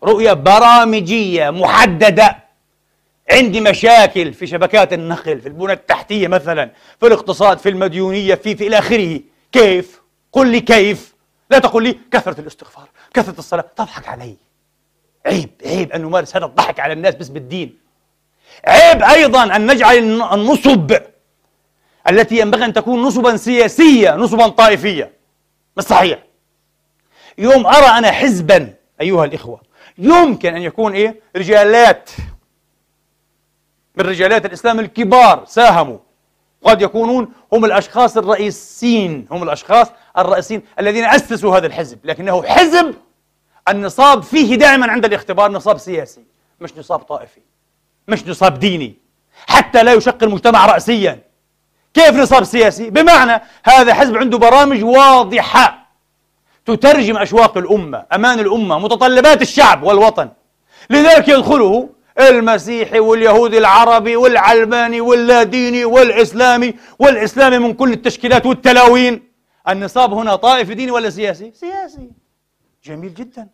[0.02, 2.48] رؤية برامجية محددة.
[3.30, 8.66] عندي مشاكل في شبكات النقل في البنى التحتية مثلا في الاقتصاد في المديونية في في
[8.66, 9.20] إلى آخره.
[9.52, 10.02] كيف؟
[10.32, 11.14] قل لي كيف؟
[11.50, 13.64] لا تقول لي كثرة الاستغفار كثرة الصلاة.
[13.76, 14.36] تضحك علي.
[15.26, 17.78] عيب عيب أن نمارس هذا الضحك على الناس باسم الدين.
[18.66, 20.92] عيب أيضا أن نجعل النصب
[22.10, 25.12] التي ينبغي أن تكون نصبا سياسية نصبا طائفية.
[25.76, 26.18] مش صحيح
[27.38, 29.60] يوم أرى أنا حزبا أيها الإخوة
[29.98, 32.10] يمكن أن يكون إيه؟ رجالات.
[33.96, 35.98] من رجالات الإسلام الكبار ساهموا.
[36.64, 39.86] قد يكونون هم الأشخاص الرئيسيين هم الأشخاص
[40.18, 41.98] الرئيسيين الذين أسسوا هذا الحزب.
[42.04, 42.94] لكنه حزب
[43.68, 46.24] النصاب فيه دائما عند الاختبار نصاب سياسي
[46.60, 47.40] مش نصاب طائفي.
[48.08, 48.96] مش نصاب ديني
[49.46, 51.22] حتى لا يشق المجتمع رأسيا.
[51.94, 55.88] كيف نصاب سياسي؟ بمعنى هذا حزب عنده برامج واضحة
[56.66, 60.28] تترجم أشواق الأمة أمان الأمة متطلبات الشعب والوطن.
[60.90, 61.88] لذلك يدخله
[62.20, 69.28] المسيحي واليهودي العربي والعلماني واللاديني والإسلامي والإسلامي من كل التشكيلات والتلاوين.
[69.68, 72.10] النصاب هنا طائفي ديني ولا سياسي؟ سياسي.
[72.84, 73.48] جميل جدا.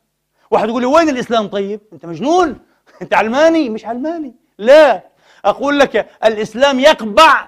[0.50, 2.58] واحد يقول لي وين الإسلام طيب؟ أنت مجنون.
[3.02, 4.34] أنت علماني مش علماني.
[4.58, 5.02] لا.
[5.44, 7.46] أقول لك الإسلام يقبع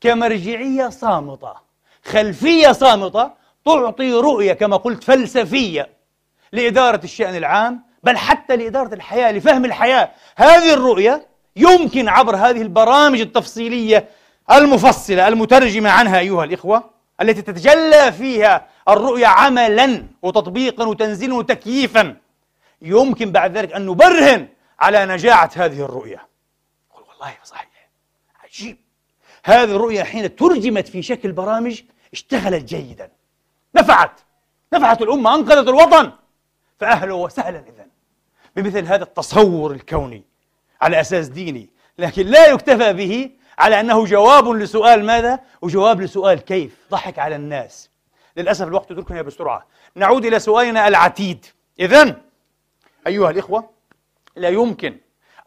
[0.00, 1.54] كمرجعية صامتة
[2.04, 3.30] خلفية صامتة
[3.64, 5.88] تعطي رؤية كما قلت فلسفية
[6.52, 10.10] لإدارة الشأن العام بل حتى لإدارة الحياة لفهم الحياة.
[10.36, 14.08] هذه الرؤية يمكن عبر هذه البرامج التفصيلية
[14.52, 22.16] المفصلة المترجمة عنها أيها الإخوة التي تتجلى فيها الرؤية عملا وتطبيقا وتنزيلا وتكييفا.
[22.82, 24.48] يمكن بعد ذلك أن نبرهن
[24.80, 26.31] على نجاعة هذه الرؤية.
[27.22, 27.88] والله صحيح.
[28.44, 28.76] عجيب.
[29.44, 31.82] هذه الرؤية حين ترجمت في شكل برامج
[32.12, 33.10] اشتغلت جيدا.
[33.74, 34.20] نفعت.
[34.72, 36.12] نفعت الأمة أنقذت الوطن.
[36.80, 37.86] فأهلا وسهلا إذا
[38.56, 40.24] بمثل هذا التصور الكوني
[40.80, 41.70] على أساس ديني.
[41.98, 47.90] لكن لا يكتفى به على أنه جواب لسؤال ماذا؟ وجواب لسؤال كيف؟ ضحك على الناس.
[48.36, 49.66] للأسف الوقت يتركنا بسرعة.
[49.94, 51.46] نعود إلى سؤالنا العتيد.
[51.80, 52.20] إذا
[53.06, 53.70] أيها الإخوة
[54.36, 54.96] لا يمكن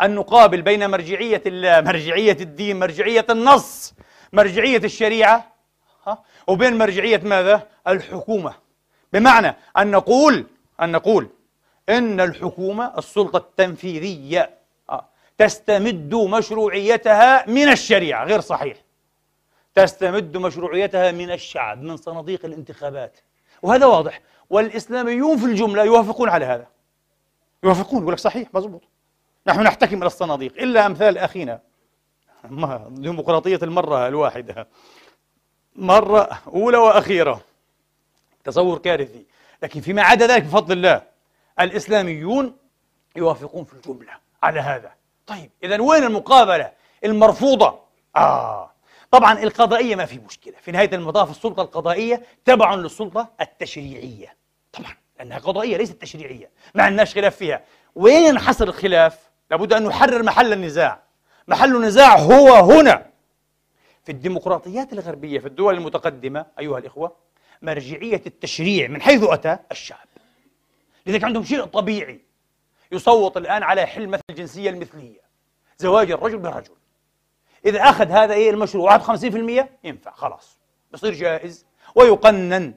[0.01, 3.93] أن نقابل بين مرجعية الله مرجعية الدين مرجعية النص
[4.33, 5.51] مرجعية الشريعة
[6.07, 8.53] ها؟ وبين مرجعية ماذا؟ الحكومة.
[9.13, 10.45] بمعنى أن نقول
[10.81, 11.29] أن نقول
[11.89, 14.49] إن الحكومة السلطة التنفيذية
[14.89, 15.05] آه،
[15.37, 18.77] تستمد مشروعيتها من الشريعة غير صحيح.
[19.75, 23.17] تستمد مشروعيتها من الشعب من صناديق الانتخابات.
[23.61, 24.21] وهذا واضح.
[24.49, 26.67] والإسلاميون في الجملة يوافقون على هذا.
[27.63, 28.81] يوافقون يقول لك صحيح مضبوط
[29.47, 31.59] نحن نحتكم إلى الصناديق إلا أمثال أخينا.
[32.87, 34.67] ديمقراطية المرة الواحدة.
[35.75, 37.41] مرة أولى وأخيرة.
[38.43, 39.25] تصور كارثي.
[39.63, 41.01] لكن فيما عدا ذلك بفضل الله
[41.59, 42.57] الإسلاميون
[43.15, 44.11] يوافقون في الجملة
[44.43, 44.91] على هذا.
[45.27, 46.71] طيب إذا وين المقابلة؟
[47.05, 47.79] المرفوضة.
[48.15, 48.71] آه.
[49.11, 50.53] طبعا القضائية ما في مشكلة.
[50.61, 54.35] في نهاية المطاف السلطة القضائية تبع للسلطة التشريعية.
[54.73, 57.63] طبعا لأنها قضائية ليست تشريعية ما عندناش خلاف فيها؟
[57.95, 61.03] وين ينحصر الخلاف؟ لابد أن نحرر محل النزاع.
[61.47, 63.11] محل النزاع هو هنا.
[64.03, 67.15] في الديمقراطيات الغربية في الدول المتقدمة أيها الإخوة
[67.61, 70.07] مرجعية التشريع من حيث أتى الشعب.
[71.05, 72.21] لذلك عندهم شيء طبيعي.
[72.91, 75.21] يصوت الآن على حل مثل الجنسية المثلية.
[75.77, 76.73] زواج الرجل بالرجل.
[77.65, 80.59] إذا أخذ هذا إيه المشروع؟ 51% ينفع خلاص.
[80.91, 82.73] بصير جائز ويقنن.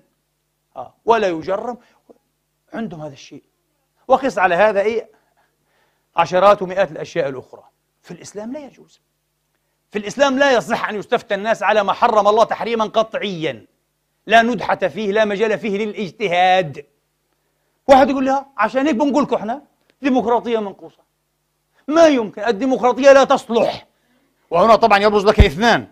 [0.76, 1.78] آه ولا يجرم.
[2.72, 3.42] عندهم هذا الشيء.
[4.09, 5.11] وقس على هذا إيه؟
[6.18, 7.62] عشرات ومئات الأشياء الأخرى.
[8.02, 9.00] في الإسلام لا يجوز.
[9.90, 13.66] في الإسلام لا يصح أن يستفتى الناس على ما حرم الله تحريما قطعيا.
[14.26, 16.87] لا ندحة فيه لا مجال فيه للاجتهاد.
[17.88, 19.62] واحد يقول لها عشان هيك بنقول لكم إحنا
[20.02, 21.02] ديمقراطية منقوصة.
[21.88, 23.87] ما يمكن الديمقراطية لا تصلح.
[24.50, 25.87] وهنا طبعا يبرز لك اثنان.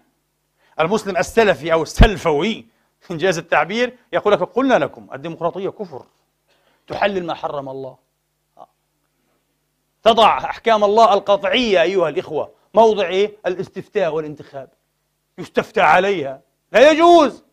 [0.81, 2.67] المسلم السلفي أو السلفوي
[3.11, 6.07] إنجاز التعبير يقول لك قلنا لكم الديمقراطية كفر.
[6.87, 8.06] تحلل ما حرم الله.
[10.07, 12.51] تضع أحكام الله القطعية أيها الإخوة.
[12.75, 14.69] موضع إيه؟ الاستفتاء والانتخاب.
[15.39, 16.41] يستفتى عليها.
[16.73, 17.45] لا يجوز.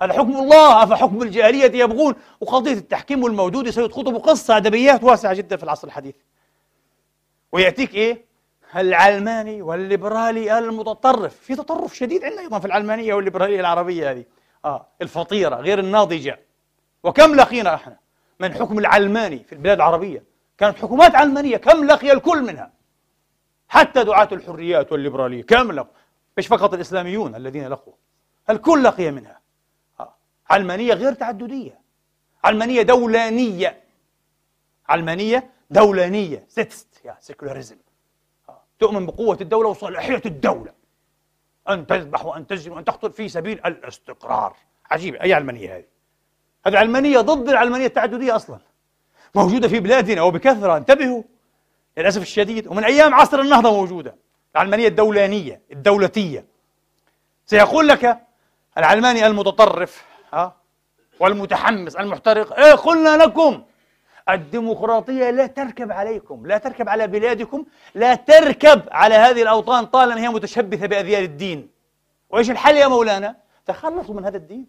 [0.00, 0.82] هذا حكم الله.
[0.82, 6.14] أفحكم الجاهلية يبغون؟ وقضية التحكيم والموجود سيد قطب قصة أدبيات واسعة جدا في العصر الحديث.
[7.52, 8.24] ويأتيك إيه؟
[8.76, 11.36] العلماني والليبرالي المتطرف.
[11.36, 14.24] في تطرف شديد عندنا أيضا في العلمانية والليبرالية العربية هذه.
[14.64, 16.40] آه الفطيرة غير الناضجة.
[17.02, 17.96] وكم لقينا إحنا
[18.40, 22.72] من حكم العلماني في البلاد العربية؟ كانت حكومات علمانية كم لقي الكل منها؟
[23.68, 25.94] حتى دعاة الحريات والليبرالية كم لقوا
[26.38, 27.92] مش فقط الإسلاميون الذين لقوا
[28.50, 29.40] الكل لقي منها.
[30.00, 30.14] آه.
[30.50, 31.80] علمانية غير تعددية.
[32.44, 33.82] علمانية دولانية.
[34.88, 36.44] علمانية دولانية.
[36.48, 37.76] statist secularism
[38.48, 38.62] آه.
[38.78, 40.72] تؤمن بقوة الدولة وصلاحية الدولة.
[41.68, 44.56] أن تذبح وأن تزن وأن تقتل في سبيل الاستقرار.
[44.90, 45.84] عجيبة أي علمانية هذه؟
[46.66, 48.58] هذه علمانية ضد العلمانية التعددية أصلا.
[49.34, 51.22] موجودة في بلادنا وبكثرة انتبهوا
[51.96, 54.14] للأسف الشديد ومن أيام عصر النهضة موجودة.
[54.56, 56.44] العلمانية الدولانية الدولتية.
[57.46, 58.20] سيقول لك
[58.78, 60.56] العلماني المتطرف ها
[61.20, 63.62] والمتحمس المحترق إيه قلنا لكم
[64.30, 70.28] الديمقراطية لا تركب عليكم لا تركب على بلادكم لا تركب على هذه الأوطان طالما هي
[70.28, 71.70] متشبثة بأذيال الدين.
[72.30, 74.66] وإيش الحل يا مولانا؟ تخلصوا من هذا الدين.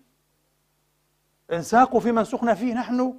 [1.51, 3.13] انساقوا في من سخنا فيه نحن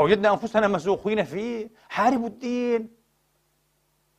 [0.00, 1.68] أوجدنا أنفسنا مسوقين فيه.
[1.88, 2.88] حاربوا الدين.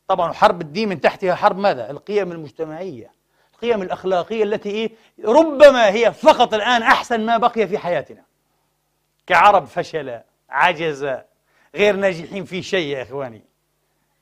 [0.08, 3.12] طبعا حرب الدين من تحتها حرب ماذا؟ القيم المجتمعية.
[3.54, 4.91] القيم الأخلاقية التي إيه؟
[5.26, 8.24] ربما هي فقط الآن أحسن ما بقي في حياتنا.
[9.28, 11.08] كعرب فشل عجز
[11.76, 13.41] غير ناجحين في شيء يا إخواني.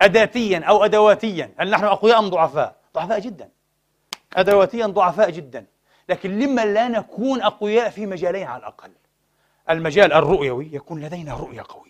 [0.01, 1.53] أداتيا أو أدواتيا.
[1.57, 3.49] هل نحن أقوياء أم ضعفاء؟ ضعفاء جدا.
[4.33, 5.65] أدواتيا ضعفاء جدا.
[6.09, 8.91] لكن لما لا نكون أقوياء في مجالين على الأقل.
[9.69, 11.89] المجال الرؤيوي يكون لدينا رؤية قوية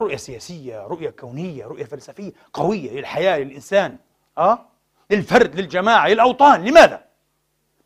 [0.00, 3.98] رؤية سياسية رؤية كونية رؤية فلسفية قوية للحياة للإنسان
[4.38, 4.66] أه؟
[5.10, 7.04] للفرد للجماعة للأوطان لماذا؟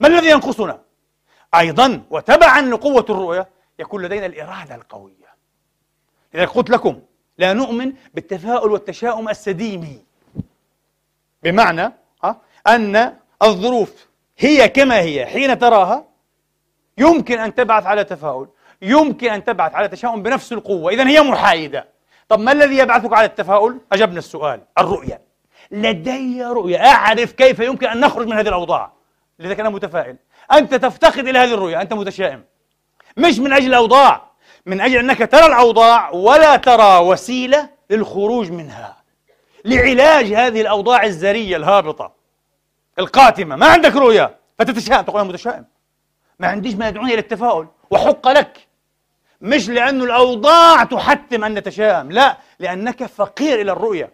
[0.00, 0.80] ما الذي ينقصنا؟
[1.54, 5.34] أيضا وتبعا لقوة الرؤية يكون لدينا الإرادة القوية
[6.34, 7.00] لذلك قلت لكم
[7.38, 10.04] لا نؤمن بالتفاؤل والتشاؤم السديمي
[11.42, 11.92] بمعنى
[12.24, 14.06] أه؟ أن الظروف
[14.38, 16.11] هي كما هي حين تراها
[17.02, 18.48] يمكن أن تبعث على تفاؤل
[18.82, 20.92] يمكن أن تبعث على تشاؤم بنفس القوة.
[20.92, 21.88] إذا هي محايدة.
[22.28, 25.20] طب ما الذي يبعثك على التفاؤل؟ أجبنا السؤال الرؤية.
[25.70, 26.86] لدي رؤية.
[26.86, 28.92] أعرف كيف يمكن أن نخرج من هذه الأوضاع.
[29.38, 30.16] لذلك أنا متفائل.
[30.52, 31.80] أنت تفتقد إلى هذه الرؤية.
[31.80, 32.44] أنت متشائم.
[33.16, 34.32] مش من أجل الأوضاع
[34.66, 38.96] من أجل أنك ترى الأوضاع ولا ترى وسيلة للخروج منها.
[39.64, 42.12] لعلاج هذه الأوضاع الزرية الهابطة
[42.98, 43.56] القاتمة.
[43.56, 45.64] ما عندك رؤية؟ فتتشائم تقول أنا متشائم.
[46.42, 48.68] ما عنديش ما يدعوني إلى التفاؤل وحق لك.
[49.40, 54.10] مش لأن الأوضاع تحتم أن نتشائم لا لأنك فقير إلى الرؤية.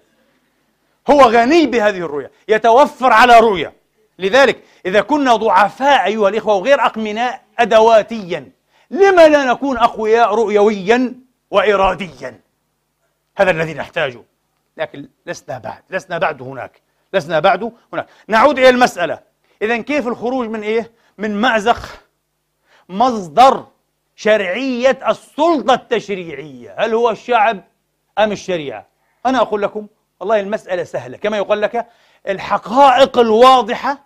[1.10, 3.72] هو غني بهذه الرؤية يتوفر على رؤية.
[4.18, 8.52] لذلك إذا كنا ضعفاء أيها الإخوة وغير أقمناء أدواتيا
[8.90, 11.14] لما لا نكون أقوياء رؤيويا
[11.50, 12.40] وإراديا؟
[13.36, 14.22] هذا الذي نحتاجه.
[14.76, 16.80] لكن لسنا بعد لسنا بعد هناك
[17.12, 18.06] لسنا بعد هناك.
[18.28, 19.18] نعود إلى المسألة.
[19.62, 22.07] إذا كيف الخروج من إيه؟ من مأزق
[22.88, 23.66] مصدر
[24.16, 26.74] شرعية السلطة التشريعية.
[26.78, 27.64] هل هو الشعب
[28.18, 28.86] أم الشريعة؟
[29.26, 29.86] أنا أقول لكم
[30.20, 31.16] والله المسألة سهلة.
[31.16, 31.86] كما يقول لك
[32.28, 34.04] الحقائق الواضحة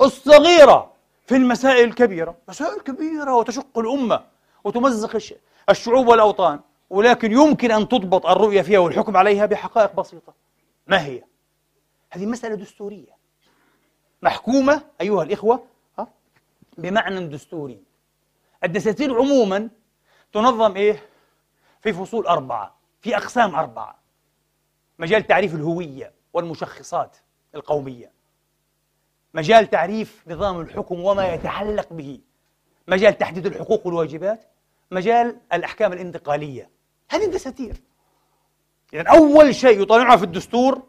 [0.00, 0.92] الصغيرة
[1.26, 2.36] في المسائل الكبيرة.
[2.48, 4.24] مسائل كبيرة وتشق الأمة
[4.64, 5.20] وتمزق
[5.70, 6.60] الشعوب والأوطان.
[6.90, 10.34] ولكن يمكن أن تضبط الرؤية فيها والحكم عليها بحقائق بسيطة.
[10.86, 11.22] ما هي؟
[12.10, 13.16] هذه مسألة دستورية.
[14.22, 15.62] محكومة أيها الإخوة
[16.78, 17.82] بمعنى دستوري.
[18.64, 19.70] الدساتير عموما
[20.32, 21.02] تنظم إيه؟
[21.80, 23.98] في فصول أربعة في أقسام أربعة.
[24.98, 27.16] مجال تعريف الهوية والمشخصات
[27.54, 28.12] القومية.
[29.34, 32.20] مجال تعريف نظام الحكم وما يتعلق به.
[32.88, 34.44] مجال تحديد الحقوق والواجبات.
[34.90, 36.70] مجال الأحكام الانتقالية.
[37.10, 37.76] هذه الدساتير
[38.94, 40.82] إذا أول شيء يطالعها في الدستور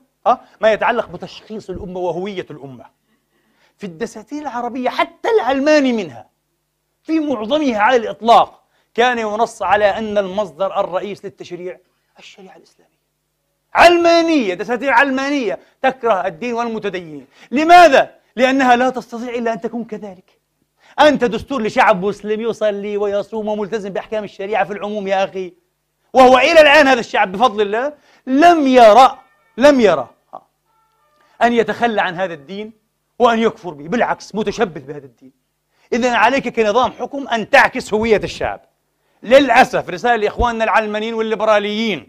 [0.62, 2.86] ما يتعلق بتشخيص الأمة وهوية الأمة.
[3.78, 6.30] في الدساتير العربية حتى العلماني منها.
[7.04, 8.64] في معظمها على الإطلاق.
[8.94, 11.78] كان ينص على أن المصدر الرئيس للتشريع
[12.20, 12.96] الشريعة الإسلامية.
[13.74, 20.40] علمانية دساتير علمانية تكره الدين والمتدينين لماذا؟ لأنها لا تستطيع إلا أن تكون كذلك.
[21.00, 25.54] أنت دستور لشعب مسلم يصلي ويصوم وملتزم بأحكام الشريعة في العموم يا أخي.
[26.14, 27.94] وهو إلى الآن هذا الشعب بفضل الله
[28.28, 29.20] لم يرى
[29.58, 30.10] لم يرى
[31.42, 32.74] أن يتخلى عن هذا الدين
[33.20, 35.32] وأن يكفر به بالعكس متشبث بهذا الدين.
[35.94, 38.62] إذا عليك كنظام حكم أن تعكس هوية الشعب.
[39.24, 42.08] للأسف رسالة لإخواننا العلمانيين والليبراليين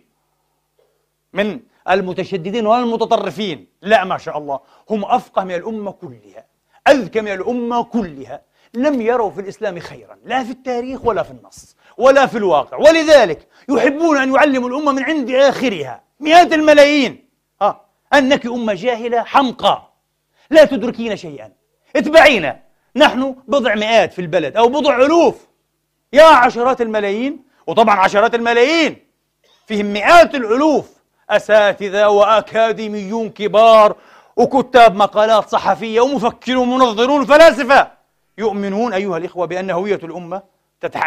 [1.32, 6.46] من المتشددين والمتطرفين لا ما شاء الله هم أفقه من الأمة كلها
[6.88, 8.42] أذكى من الأمة كلها
[8.74, 12.76] لم يروا في الإسلام خيرا لا في التاريخ ولا في النص ولا في الواقع.
[12.76, 17.28] ولذلك يحبون أن يعلموا الأمة من عند آخرها مئات الملايين.
[17.62, 17.80] آه.
[18.14, 19.92] أنك أمة جاهلة حمقى.
[20.50, 21.52] لا تدركين شيئا.
[21.96, 22.60] اتبعينا.
[22.96, 25.46] نحن بضع مئات في البلد أو بضع ألوف.
[26.12, 29.06] يا عشرات الملايين وطبعا عشرات الملايين.
[29.66, 30.96] فيهم مئات الألوف.
[31.30, 33.96] أساتذة وأكاديميون كبار
[34.36, 37.90] وكتاب مقالات صحفية ومفكرون ومنظرون وفلاسفة.
[38.38, 40.42] يؤمنون أيها الإخوة بأن هوية الأمة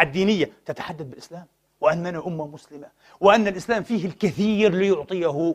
[0.00, 1.46] الدينية تتحدث بالإسلام.
[1.80, 2.86] وأننا أمة مسلمة.
[3.20, 5.54] وأن الإسلام فيه الكثير ليعطيه.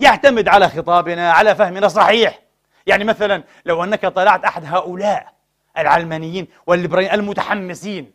[0.00, 2.42] يعتمد على خطابنا على فهمنا صحيح.
[2.86, 5.32] يعني مثلا لو أنك طلعت أحد هؤلاء
[5.78, 8.12] العلمانيين والليبراليين المتحمسين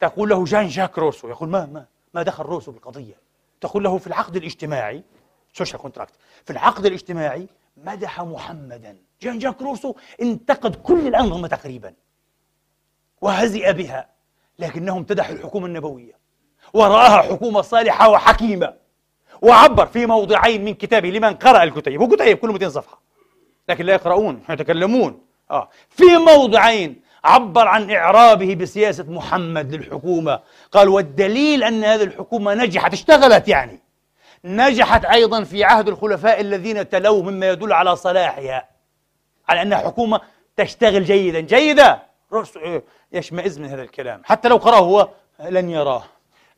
[0.00, 3.14] تقول له جان جاك روسو يقول ما ما ما دخل روسو بالقضية.
[3.60, 5.02] تقول له في العقد الاجتماعي
[5.52, 6.12] social contract
[6.44, 8.96] في العقد الاجتماعي مدح محمدا.
[9.22, 11.94] جان جاك روسو انتقد كل الأنظمة تقريبا
[13.20, 14.08] وهزئ بها
[14.58, 16.12] لكنه امتدح الحكومة النبوية
[16.74, 18.74] ورآها حكومة صالحة وحكيمة
[19.42, 23.00] وعبر في موضعين من كتابه لمن قرأ الكتيب هو كتيب كله 200 صفحة.
[23.70, 25.68] لكن لا يقرؤون يتكلمون آه.
[25.90, 30.40] في موضعين عبر عن إعجابه بسياسة محمد للحكومة.
[30.72, 33.80] قال والدليل أن هذه الحكومة نجحت اشتغلت يعني.
[34.44, 38.68] نجحت أيضا في عهد الخلفاء الذين تلوه مما يدل على صلاحها
[39.48, 40.20] على أنها حكومة
[40.56, 41.40] تشتغل جيدا.
[41.40, 42.02] جيدة!
[43.12, 44.22] يشمئز من هذا الكلام.
[44.24, 45.08] حتى لو قرأه هو
[45.48, 46.04] لن يراه.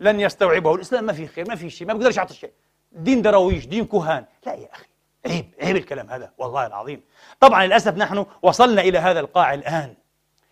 [0.00, 0.74] لن يستوعبه.
[0.74, 2.52] الإسلام ما فيه خير ما فيه شيء ما بيقدرش يعطي شيء.
[2.92, 4.24] دين درويش دين كهان.
[4.46, 4.91] لا يا أخي.
[5.26, 7.02] عيب عيب الكلام هذا والله العظيم.
[7.40, 9.94] طبعا للأسف نحن وصلنا إلى هذا القاع الآن.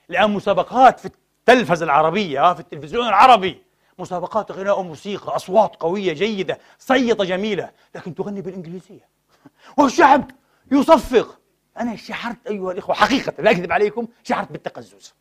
[0.08, 3.62] لأن مسابقات في التلفزة العربية في التلفزيون العربي.
[3.98, 9.08] مسابقات غناء وموسيقى أصوات قوية جيدة صيطة جميلة لكن تغني بالإنجليزية.
[9.78, 10.30] والشعب
[10.72, 11.40] يصفق.
[11.80, 15.14] أنا شعرت أيها الإخوة حقيقة لا أكذب عليكم شعرت بالتقزز.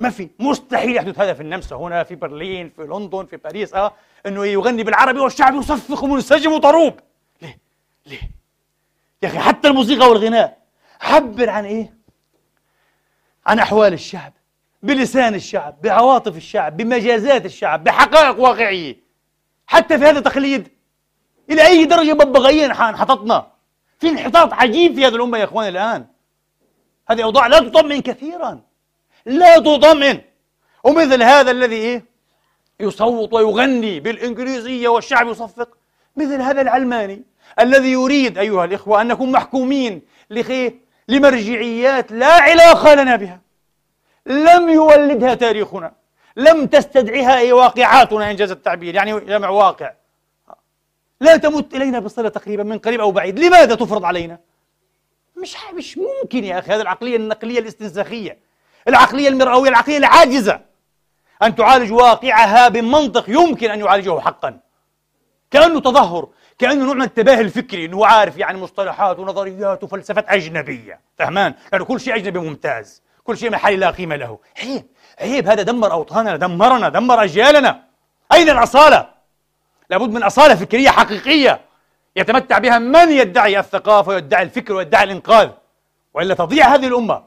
[0.00, 3.92] ما في مستحيل يحدث هذا في النمسا هنا في برلين في لندن في باريس آه
[4.26, 6.94] إنه يغني بالعربي والشعب يصفق منسجم وطروب.
[8.06, 8.30] ليه؟
[9.22, 10.58] يا أخي حتى الموسيقى والغناء.
[11.00, 11.94] عبر عن إيه؟
[13.46, 14.32] عن أحوال الشعب
[14.82, 18.96] بلسان الشعب بعواطف الشعب بمجازات الشعب بحقائق واقعية.
[19.66, 20.68] حتى في هذا التقليد
[21.50, 23.52] إلى أي درجة ببغائيه انحططنا
[23.98, 26.06] في انحطاط عجيب في هذه الأمة يا إخواني الآن.
[27.08, 28.60] هذه أوضاع لا تطمئن كثيرا.
[29.26, 30.20] لا تطمئن.
[30.84, 32.04] ومثل هذا الذي إيه؟
[32.80, 35.76] يصوت ويغني بالإنجليزية والشعب يصفق.
[36.16, 37.22] مثل هذا العلماني.
[37.60, 40.74] الذي يريد أيها الإخوة أن نكون محكومين لخيه
[41.08, 43.40] لمرجعيات لا علاقة لنا بها.
[44.26, 45.92] لم يولدها تاريخنا.
[46.36, 48.94] لم تستدعيها أي واقعاتنا إنجاز التعبير.
[48.94, 49.92] يعني جمع واقع.
[51.20, 53.38] لا تمت إلينا بصلة تقريبا من قريب أو بعيد.
[53.38, 54.38] لماذا تفرض علينا؟
[55.36, 56.72] مش مش ممكن يا أخي.
[56.72, 58.38] هذه العقلية النقلية الاستنساخية.
[58.88, 60.60] العقلية المرئوية العقلية العاجزة.
[61.42, 64.60] أن تعالج واقعها بمنطق يمكن أن يعالجه حقا.
[65.50, 66.28] كأنه تظهر
[66.60, 71.00] كأنه نوع من التباهي الفكري أنه عارف يعني مصطلحات ونظريات وفلسفات أجنبية.
[71.18, 73.02] فهمان؟ لأنه كل شيء أجنبي ممتاز.
[73.24, 74.38] كل شيء محلي لا قيمة له.
[74.62, 74.86] عيب
[75.20, 77.82] عيب هذا دمر أوطاننا دمرنا دمر أجيالنا.
[78.32, 79.08] أين الأصالة؟
[79.90, 81.60] لابد من أصالة فكرية حقيقية
[82.16, 85.50] يتمتع بها من يدعي الثقافة ويدعي الفكر ويدعي الإنقاذ
[86.14, 87.24] وإلا تضيع هذه الأمة.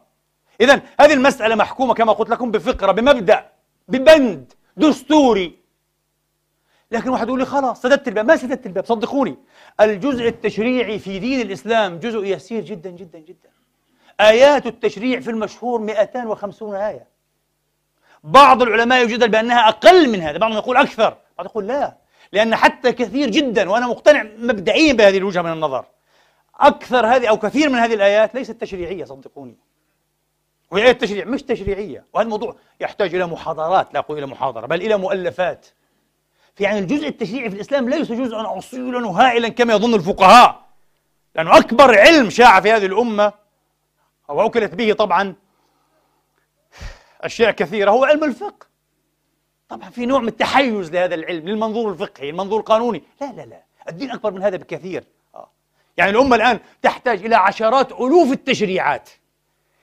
[0.61, 3.45] إذا هذه المسألة محكومة كما قلت لكم بفقرة بمبدأ
[3.88, 5.62] ببند دستوري.
[6.94, 8.26] لكن واحد يقول لي خلاص سددت الباب.
[8.26, 9.38] ما سددت الباب صدقوني.
[9.82, 13.50] الجزء التشريعي في دين الإسلام جزء يسير جدا جدا جدا.
[14.22, 17.08] آيات التشريع في المشهور 250 آية.
[18.24, 20.38] بعض العلماء يجدل بأنها أقل من هذا.
[20.38, 21.98] بعضهم يقول أكثر بعض يقول لا.
[22.32, 25.86] لأن حتى كثير جدا وأنا مقتنع مبدئيا بهذه الوجهة من النظر.
[26.60, 29.58] أكثر هذه أو كثير من هذه الآيات ليست تشريعية صدقوني.
[30.72, 32.06] وهي التشريع مش تشريعية.
[32.14, 35.68] وهذا الموضوع يحتاج إلى محاضرات لا أقول إلى محاضرة بل إلى مؤلفات.
[36.56, 40.64] في يعني الجزء التشريعي في الإسلام ليس جزءا أصيلا وهائلا كما يظن الفقهاء.
[41.36, 43.34] لأنه أكبر علم شاع في هذه الأمة
[44.30, 45.36] أو أكلت به طبعا
[47.22, 48.68] أشياء كثيرة هو علم الفقه.
[49.70, 53.04] طبعا في نوع من التحيز لهذا العلم للمنظور الفقهي المنظور القانوني.
[53.22, 53.64] لا لا لا.
[53.89, 55.04] الدين أكبر من هذا بكثير.
[55.36, 55.49] آه.
[55.97, 59.10] يعني الأمة الآن تحتاج إلى عشرات ألوف التشريعات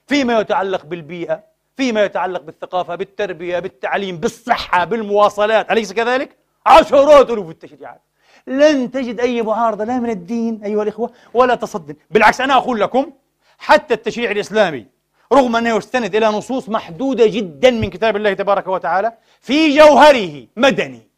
[0.07, 1.43] فيما يتعلق بالبيئة
[1.77, 8.03] فيما يتعلق بالثقافة بالتربية بالتعليم بالصحة بالمواصلات أليس كذلك؟ عشرات ألوف التشريعات.
[8.47, 13.13] لن تجد أي معارضة لا من الدين أيها الإخوة ولا تصد بالعكس أنا أقول لكم
[13.59, 14.87] حتى التشريع الإسلامي
[15.33, 21.09] رغم أنه يستند إلى نصوص محدودة جدا من كتاب الله تبارك وتعالى في جوهره مدني.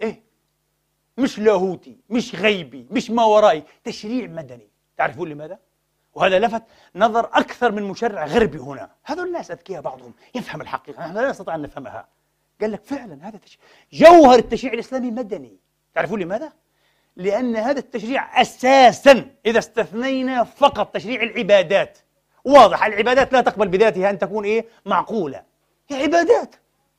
[0.00, 0.22] إيه؟
[1.18, 3.62] مش لاهوتي مش غيبي مش ما ورائي.
[3.84, 4.68] تشريع مدني.
[4.96, 5.58] تعرفون لماذا؟
[6.14, 6.62] وهذا لفت
[6.94, 8.90] نظر أكثر من مشرع غربي هنا.
[9.04, 10.12] هذول الناس أذكياء بعضهم.
[10.34, 11.00] يفهم الحقيقة.
[11.00, 12.08] نحن لا نستطيع أن نفهمها.
[12.60, 13.60] قال لك فعلا هذا تشريع
[13.92, 15.56] جوهر التشريع الإسلامي مدني.
[15.94, 16.52] تعرفون لماذا؟
[17.16, 21.98] لأن هذا التشريع أساسا إذا استثنينا فقط تشريع العبادات.
[22.44, 25.42] واضح العبادات لا تقبل بذاتها أن تكون إيه؟ معقولة.
[25.88, 26.54] هي عبادات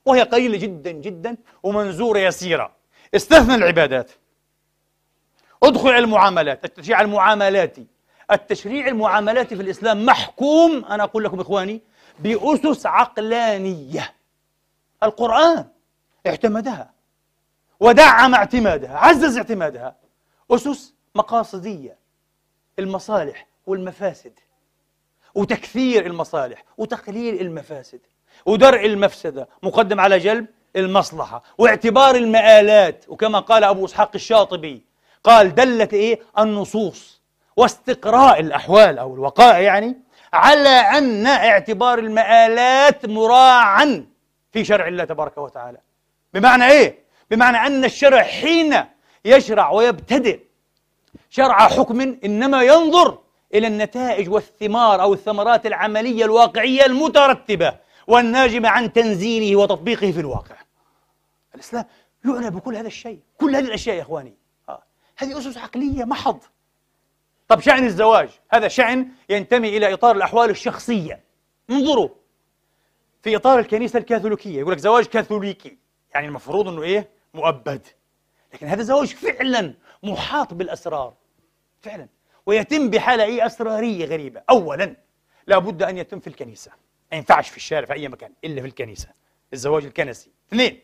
[0.06, 2.72] وهي قليلة جدا جدا ومنزورة يسيرة.
[3.14, 4.10] استثنى العبادات.
[5.62, 6.64] ادخل على المعاملات.
[6.64, 7.86] التشريع المعاملاتي.
[8.30, 11.82] التشريع المعاملاتي في الإسلام محكوم أنا أقول لكم إخواني
[12.18, 14.14] بأسس عقلانية.
[15.02, 15.66] القرآن
[16.26, 16.90] اعتمدها
[17.80, 19.96] ودعم اعتمادها عزز اعتمادها.
[20.50, 21.96] أسس مقاصدية
[22.78, 24.32] المصالح والمفاسد
[25.34, 28.00] وتكثير المصالح وتقليل المفاسد
[28.46, 30.46] ودرء المفسدة مقدم على جلب
[30.76, 33.04] المصلحة واعتبار المآلات.
[33.08, 34.82] وكما قال أبو إسحاق الشاطبي
[35.24, 37.20] قال دلت إيه؟ النصوص
[37.56, 39.96] واستقراء الأحوال أو الوقائع يعني
[40.32, 44.11] على أن اعتبار المآلات مراعا
[44.52, 45.78] في شرع الله تبارك وتعالى.
[46.34, 46.98] بمعنى إيه؟
[47.30, 48.84] بمعنى أن الشرع حين
[49.24, 50.40] يشرع ويبتدئ
[51.30, 53.18] شرع حكم إنما ينظر
[53.54, 57.74] إلى النتائج والثمار أو الثمرات العملية الواقعية المترتبة
[58.06, 60.56] والناجمة عن تنزيله وتطبيقه في الواقع.
[61.54, 61.84] الإسلام
[62.24, 64.34] يعنى بكل هذا الشيء كل هذه الأشياء يا إخواني.
[64.68, 64.82] آه.
[65.16, 66.38] هذه أسس عقلية محض.
[67.48, 71.20] طب شأن الزواج؟ هذا شأن ينتمي إلى إطار الأحوال الشخصية.
[71.70, 72.08] انظروا
[73.22, 74.60] في إطار الكنيسة الكاثوليكية.
[74.60, 75.78] يقول لك زواج كاثوليكي.
[76.14, 77.86] يعني المفروض أنه إيه؟ مؤبد.
[78.54, 81.14] لكن هذا زواج فعلا محاط بالأسرار.
[81.80, 82.08] فعلا.
[82.46, 84.42] ويتم بحالة إيه؟ أسرارية غريبة.
[84.50, 84.96] أولا
[85.46, 86.70] لابد أن يتم في الكنيسة.
[87.12, 89.08] ما ينفعش في الشارع في أي مكان إلا في الكنيسة.
[89.52, 90.30] الزواج الكنسي.
[90.48, 90.80] اثنين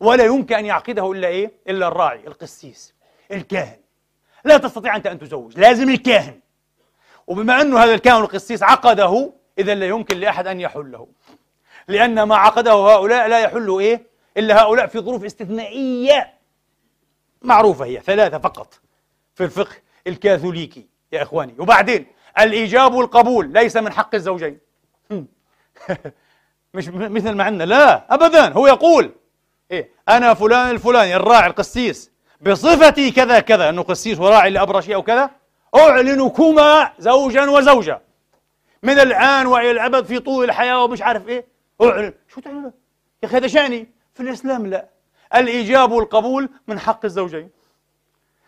[0.00, 2.94] ولا يمكن أن يعقده إلا إيه؟ إلا الراعي القسيس
[3.32, 3.78] الكاهن.
[4.44, 5.58] لا تستطيع أنت أن تزوج.
[5.58, 6.40] لازم الكاهن.
[7.26, 11.06] وبما أنه هذا الكاهن القسيس عقده إذا لا يمكن لأحد أن يحله.
[11.88, 14.06] لأن ما عقده هؤلاء لا يحل إيه؟
[14.36, 16.32] إلا هؤلاء في ظروف استثنائية
[17.42, 18.80] معروفة هي ثلاثة فقط
[19.34, 19.76] في الفقه
[20.06, 21.54] الكاثوليكي يا إخواني.
[21.58, 22.06] وبعدين
[22.38, 24.58] الإيجاب والقبول ليس من حق الزوجين.
[26.74, 27.64] مش مثل ما عندنا.
[27.64, 28.52] لا أبدا.
[28.52, 29.12] هو يقول
[29.70, 32.10] إيه؟ أنا فلان الفلاني الراعي القسيس.
[32.40, 33.68] بصفتي كذا كذا.
[33.68, 35.30] أنه قسيس وراعي لأبرشي أو كذا.
[35.76, 38.00] أعلنكما زوجا وزوجة.
[38.82, 41.55] من الآن وإلى الأبد في طول الحياة ومش عارف إيه.
[41.82, 42.12] أعلن.
[42.28, 42.72] شو تعلن؟
[43.22, 43.86] يا أخي هذا شأني.
[44.14, 44.88] في الإسلام لا.
[45.34, 47.50] الإيجاب والقبول من حق الزوجين.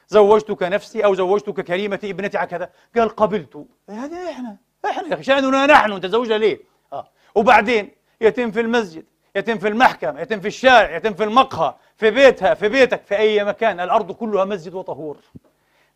[0.09, 3.66] زوجتك نفسي أو زوجتك كريمتي ابنتي على كذا قال قبلت.
[3.91, 4.57] هذا إحنا.
[4.85, 6.09] إحنا يا أخي شأننا نحن.
[6.09, 6.61] زوجها ليه؟
[6.93, 7.09] آه.
[7.35, 9.05] وبعدين يتم في المسجد
[9.37, 13.45] يتم في المحكمة يتم في الشارع يتم في المقهى في بيتها في بيتك في أي
[13.45, 13.81] مكان.
[13.81, 15.16] الأرض كلها مسجد وطهور.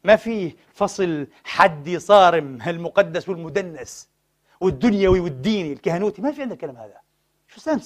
[0.04, 4.08] ما في فصل حدي صارم المقدس والمدنس
[4.60, 6.22] والدنيوي والديني الكهنوتي.
[6.22, 7.00] ما في عندنا الكلام هذا.
[7.54, 7.78] شو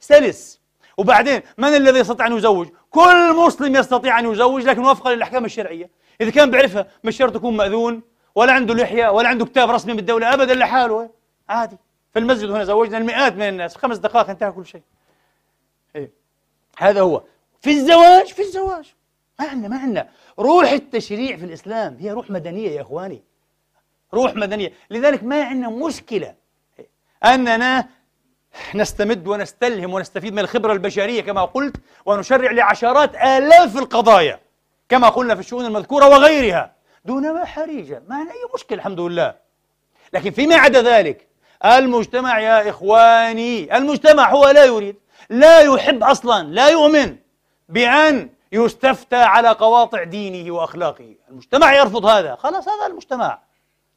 [0.00, 0.60] سلس.
[0.98, 5.90] وبعدين من الذي يستطيع أن يزوج؟ كل مسلم يستطيع أن يزوج لكن وفقا للأحكام الشرعية.
[6.20, 8.02] إذا كان بيعرفها مش شرط يكون مأذون
[8.34, 11.10] ولا عنده لحية ولا عنده كتاب رسمي من الدولة أبدا لحاله.
[11.48, 11.76] عادي.
[12.12, 13.72] في المسجد هنا زوجنا المئات من الناس.
[13.72, 14.82] في خمس دقائق انتهى كل شيء.
[15.96, 16.10] إيه؟
[16.78, 17.22] هذا هو.
[17.60, 18.94] في الزواج؟ في الزواج.
[19.40, 20.08] ما عندنا ما عندنا.
[20.38, 23.22] روح التشريع في الإسلام هي روح مدنية يا إخواني.
[24.14, 24.72] روح مدنية.
[24.90, 26.34] لذلك ما عندنا مشكلة.
[27.24, 27.88] أننا
[28.74, 31.76] نستمد ونستلهم ونستفيد من الخبرة البشرية كما قلت
[32.06, 34.40] ونشرع لعشرات آلاف القضايا
[34.88, 36.72] كما قلنا في الشؤون المذكورة وغيرها
[37.04, 39.34] دون ما حريجة ما عندنا أي مشكلة الحمد لله.
[40.12, 41.28] لكن فيما عدا ذلك
[41.64, 44.96] المجتمع يا إخواني المجتمع هو لا يريد
[45.30, 47.16] لا يحب أصلا لا يؤمن
[47.68, 51.14] بأن يستفتى على قواطع دينه وأخلاقه.
[51.30, 52.34] المجتمع يرفض هذا.
[52.34, 53.38] خلاص هذا المجتمع.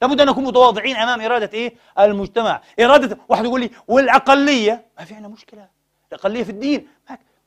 [0.02, 2.62] لابد أن نكون متواضعين أمام إرادة إيه؟ المجتمع.
[2.80, 5.68] إرادة واحد يقول لي والأقلية؟ ما في عندنا مشكلة.
[6.12, 6.88] الأقلية في الدين.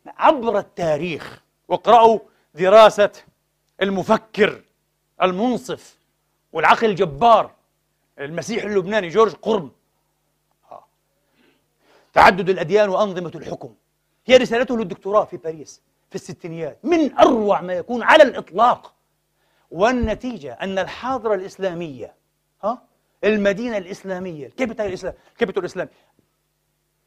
[0.07, 2.19] عبر التاريخ واقرأوا
[2.55, 3.11] دراسة
[3.83, 4.63] المفكر
[5.23, 5.97] المنصف
[6.53, 7.51] والعقل الجبار
[8.19, 9.71] المسيحي اللبناني جورج قرم
[12.13, 13.75] تعدد الأديان وأنظمة الحكم.
[14.27, 16.79] هي رسالته للدكتوراه في باريس في الستينيات.
[16.83, 18.95] من أروع ما يكون على الإطلاق.
[19.71, 22.15] والنتيجة أن الحاضرة الإسلامية
[22.65, 22.83] ها؟
[23.25, 25.91] المدينة الإسلامية ال capital الإسلام ال capital الإسلامي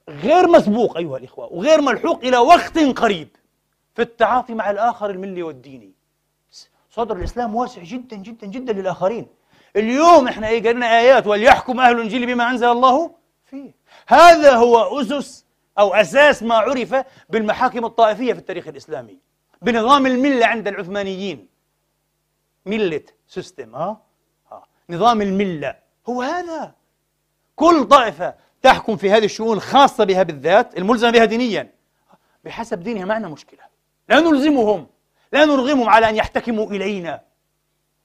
[0.09, 3.27] غير مسبوق أيها الإخوة وغير ملحوق إلى وقت قريب
[3.95, 5.91] في التعاطي مع الآخر الملي والديني.
[6.89, 9.27] صدر الإسلام واسع جدا جدا جدا للآخرين.
[9.75, 13.71] اليوم إحنا إيه قرينا آيات وليحكم أهل الإنجيل بما أنزل الله فيه.
[14.07, 15.45] هذا هو أسس
[15.79, 16.95] أو أساس ما عرف
[17.29, 19.17] بالمحاكم الطائفية في التاريخ الإسلامي.
[19.61, 21.47] بنظام الملة عند العثمانيين.
[22.65, 24.01] ملة سيستم ها؟
[24.89, 25.75] نظام الملة.
[26.09, 26.75] هو هذا.
[27.55, 31.73] كل طائفة تحكم في هذه الشؤون الخاصة بها بالذات الملزمة بها دينيا.
[32.43, 33.61] بحسب دينها ما عندنا مشكلة.
[34.09, 34.87] لا نلزمهم.
[35.33, 37.21] لا نرغمهم على أن يحتكموا إلينا.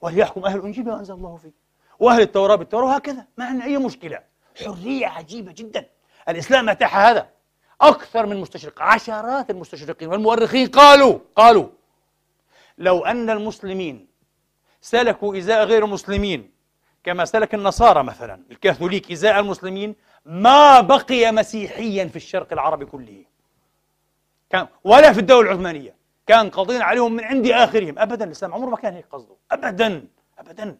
[0.01, 1.53] وليحكم أهل الإنجيل بما أنزل الله فيه؟
[1.99, 3.27] وأهل التوراة بالتوراة وهكذا.
[3.37, 4.21] ما عندنا أي مشكلة.
[4.65, 5.87] حرية عجيبة جدا.
[6.29, 7.29] الإسلام أتاح هذا.
[7.81, 11.69] أكثر من مستشرق عشرات المستشرقين والمؤرخين قالوا قالوا
[12.79, 14.09] لو أن المسلمين
[14.81, 16.51] سلكوا إزاء غير المسلمين
[17.09, 19.95] كما سلك النصارى مثلا الكاثوليك إزاء المسلمين
[20.25, 23.25] ما بقي مسيحيا في الشرق العربي كله.
[24.51, 25.95] كان ولا في الدولة العثمانية.
[26.27, 27.99] كان قاضين عليهم من عند آخرهم.
[27.99, 29.37] أبدا الإسلام عمره ما كان هيك قصده.
[29.53, 30.05] أبدا
[30.39, 30.77] أبدا.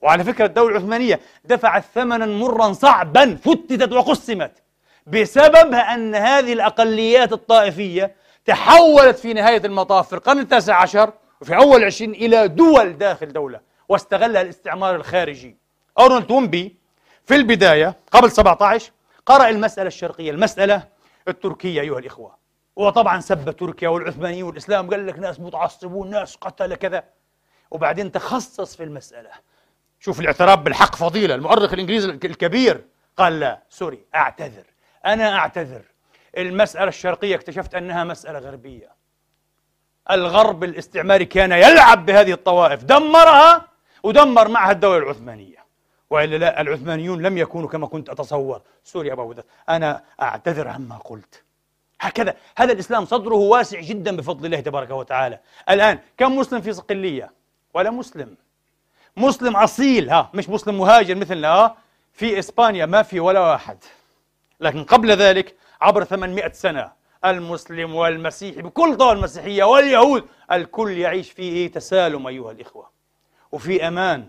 [0.00, 4.62] وعلى فكرة الدولة العثمانية دفعت ثمنا مرا صعبا فتتت وقسمت
[5.06, 11.80] بسبب أن هذه الأقليات الطائفية تحولت في نهاية المطاف في القرن التاسع عشر وفي أول
[11.80, 13.60] العشرين إلى دول داخل دولة.
[13.88, 15.56] واستغلها الاستعمار الخارجي.
[15.98, 16.76] أرنولد تومبي
[17.24, 18.92] في البداية قبل 17
[19.26, 20.88] قرأ المسألة الشرقية المسألة
[21.28, 22.36] التركية أيها الإخوة.
[22.76, 27.04] وطبعا سب تركيا والعثمانيين والإسلام قال لك ناس متعصبون ناس قتل كذا.
[27.70, 29.30] وبعدين تخصص في المسألة.
[30.00, 32.84] شوف الاعتراف بالحق فضيلة المؤرخ الإنجليزي الكبير
[33.16, 34.64] قال لا سوري أعتذر.
[35.06, 35.82] أنا أعتذر.
[36.36, 38.96] المسألة الشرقية اكتشفت أنها مسألة غربية.
[40.10, 42.84] الغرب الاستعماري كان يلعب بهذه الطوائف.
[42.84, 43.68] دمرها
[44.02, 45.66] ودمر معها الدولة العثمانية.
[46.10, 48.60] وإلا لا العثمانيون لم يكونوا كما كنت أتصور.
[48.84, 51.42] سوري أبا وداد أنا أعتذر عما قلت.
[52.00, 55.40] هكذا هذا الإسلام صدره واسع جدا بفضل الله تبارك وتعالى.
[55.70, 57.32] الآن كم مسلم في صقلية؟
[57.74, 58.36] ولا مسلم.
[59.16, 61.76] مسلم أصيل ها مش مسلم مهاجر مثلنا ها.
[62.12, 63.78] في إسبانيا ما في ولا واحد.
[64.60, 66.92] لكن قبل ذلك عبر 800 سنة
[67.24, 72.95] المسلم والمسيحي بكل طوى المسيحية واليهود الكل يعيش في تسالم أيها الإخوة.
[73.56, 74.28] وفي أمان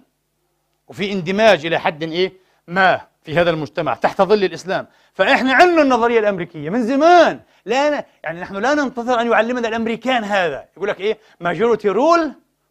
[0.87, 2.33] وفي اندماج إلى حد إيه؟
[2.67, 4.87] ما في هذا المجتمع تحت ظل الإسلام.
[5.13, 7.39] فإحنا عندنا النظرية الأمريكية من زمان.
[7.65, 10.65] لا يعني نحن لا ننتظر أن يعلمنا الأمريكان هذا.
[10.77, 12.29] يقول لك إيه؟ majority rule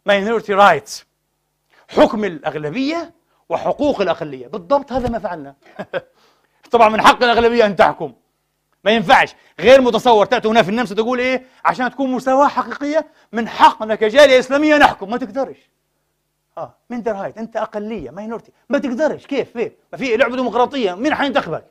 [0.09, 1.03] minority rights.
[1.89, 3.13] حكم الأغلبية
[3.49, 4.47] وحقوق الأقلية.
[4.47, 5.55] بالضبط هذا ما فعلنا.
[6.71, 8.13] طبعا من حق الأغلبية أن تحكم.
[8.83, 9.35] ما ينفعش.
[9.59, 14.39] غير متصور تأتي هنا في النمسا تقول إيه؟ عشان تكون مساواة حقيقية من حقنا كجالية
[14.39, 15.09] إسلامية نحكم.
[15.09, 15.57] ما تقدرش.
[16.57, 19.75] آه Minderheit أنت أقلية minority ما تقدرش كيف؟ فيه.
[19.91, 21.65] ما في لعبة ديمقراطية مين حينتخبك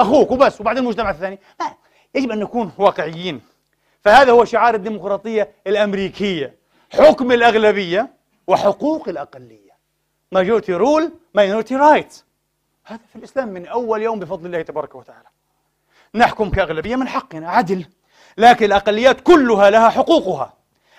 [0.00, 1.74] أخوك وبس وبعدين المجتمع الثاني؟ لا
[2.14, 3.40] يجب أن نكون واقعيين.
[4.04, 6.54] فهذا هو شعار الديمقراطية الأمريكية.
[6.92, 8.10] حكم الأغلبية
[8.46, 9.72] وحقوق الأقلية.
[10.32, 12.24] majority rule minority rights
[12.84, 15.28] هذا في الإسلام من أول يوم بفضل الله تبارك وتعالى.
[16.14, 17.86] نحكم كأغلبية من حقنا عدل.
[18.38, 20.54] لكن الأقليات كلها لها حقوقها.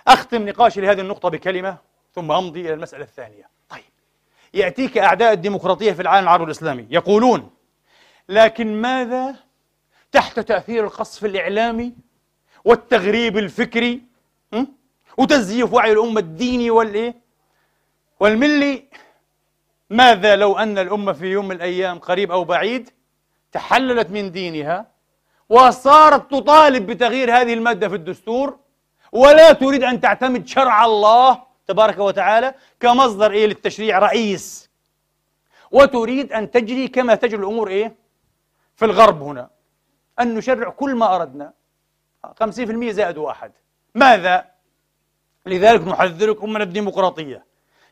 [0.07, 1.88] أختم نقاشي لهذه النقطة بكلمة.
[2.13, 3.49] ثم أمضي إلى المسألة الثانية.
[3.69, 3.83] طيب.
[4.53, 7.49] يأتيك أعداء الديمقراطية في العالم العربي الإسلامي يقولون
[8.29, 9.35] لكن ماذا
[10.11, 11.93] تحت تأثير القصف الإعلامي
[12.65, 14.01] والتغريب الفكري
[15.17, 17.15] وتزييف وعي الأمة الديني والإيه؟
[18.19, 18.83] والملي؟
[19.89, 22.89] ماذا لو أن الأمة في يوم من الأيام قريب أو بعيد
[23.51, 24.91] تحللت من دينها
[25.49, 28.57] وصارت تطالب بتغيير هذه المادة في الدستور
[29.11, 34.69] ولا تريد أن تعتمد شرع الله تبارك وتعالى كمصدر إيه للتشريع؟ رئيس.
[35.71, 37.95] وتريد أن تجري كما تجري الأمور إيه؟
[38.75, 39.49] في الغرب هنا.
[40.19, 41.53] أن نشرع كل ما أردنا.
[42.41, 43.51] 50% زائد واحد.
[43.95, 44.45] ماذا؟
[45.45, 47.45] لذلك نحذركم من الديمقراطية.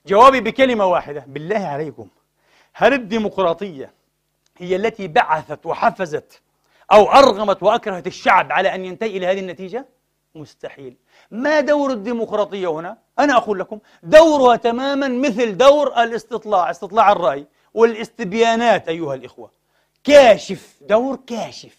[0.05, 1.23] جوابي بكلمة واحدة.
[1.27, 2.07] بالله عليكم.
[2.73, 3.93] هل الديمقراطية
[4.57, 6.41] هي التي بعثت وحفزت
[6.91, 9.85] أو أرغمت وأكرهت الشعب على أن ينتهي إلى هذه النتيجة؟
[10.39, 10.95] مستحيل.
[11.31, 18.87] ما دور الديمقراطية هنا؟ أنا أقول لكم دورها تماما مثل دور الاستطلاع استطلاع الرأي والاستبيانات
[18.89, 19.51] أيها الإخوة.
[20.03, 21.77] كاشف دور كاشف.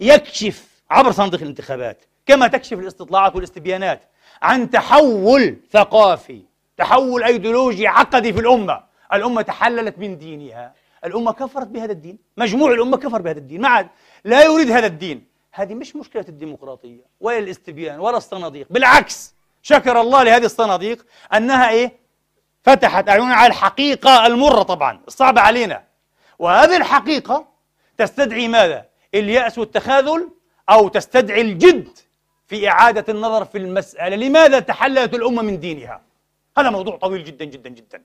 [0.00, 4.02] يكشف عبر صندوق الانتخابات كما تكشف الاستطلاعات والاستبيانات
[4.42, 6.42] عن تحول ثقافي
[6.76, 8.84] تحول أيديولوجي عقدي في الأمة.
[9.12, 10.74] الأمة تحللت من دينها.
[11.04, 12.18] الأمة كفرت بهذا الدين.
[12.36, 13.60] مجموع الأمة كفر بهذا الدين.
[13.60, 13.88] ما عاد
[14.24, 15.26] لا يريد هذا الدين.
[15.56, 21.92] هذه مش مشكلة الديمقراطية ولا الاستبيان ولا الصناديق بالعكس شكر الله لهذه الصناديق أنها إيه
[22.62, 25.84] فتحت أعيننا على الحقيقة المرة طبعا الصعبة علينا
[26.38, 27.48] وهذه الحقيقة
[27.98, 30.30] تستدعي ماذا؟ اليأس والتخاذل
[30.70, 31.88] أو تستدعي الجد
[32.46, 36.00] في إعادة النظر في المسألة لماذا تحللت الأمة من دينها؟
[36.58, 38.02] هذا موضوع طويل جدا جدا جدا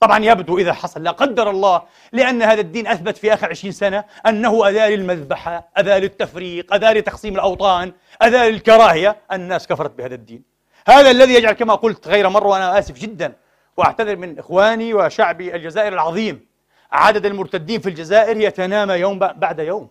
[0.00, 1.02] طبعا يبدو إذا حصل.
[1.02, 1.82] لا قدر الله
[2.12, 7.34] لأن هذا الدين أثبت في آخر عشرين سنة أنه أذى للمذبحة أذى للتفريق أذى لتقسيم
[7.34, 7.92] الأوطان
[8.22, 9.16] أذى للكراهية.
[9.32, 10.42] الناس كفرت بهذا الدين.
[10.88, 13.32] هذا الذي يجعل كما قلت غير مرة وأنا آسف جدا
[13.76, 16.46] وأعتذر من إخواني وشعبي الجزائر العظيم
[16.92, 19.88] عدد المرتدين في الجزائر يتنامى يوم بعد يوم.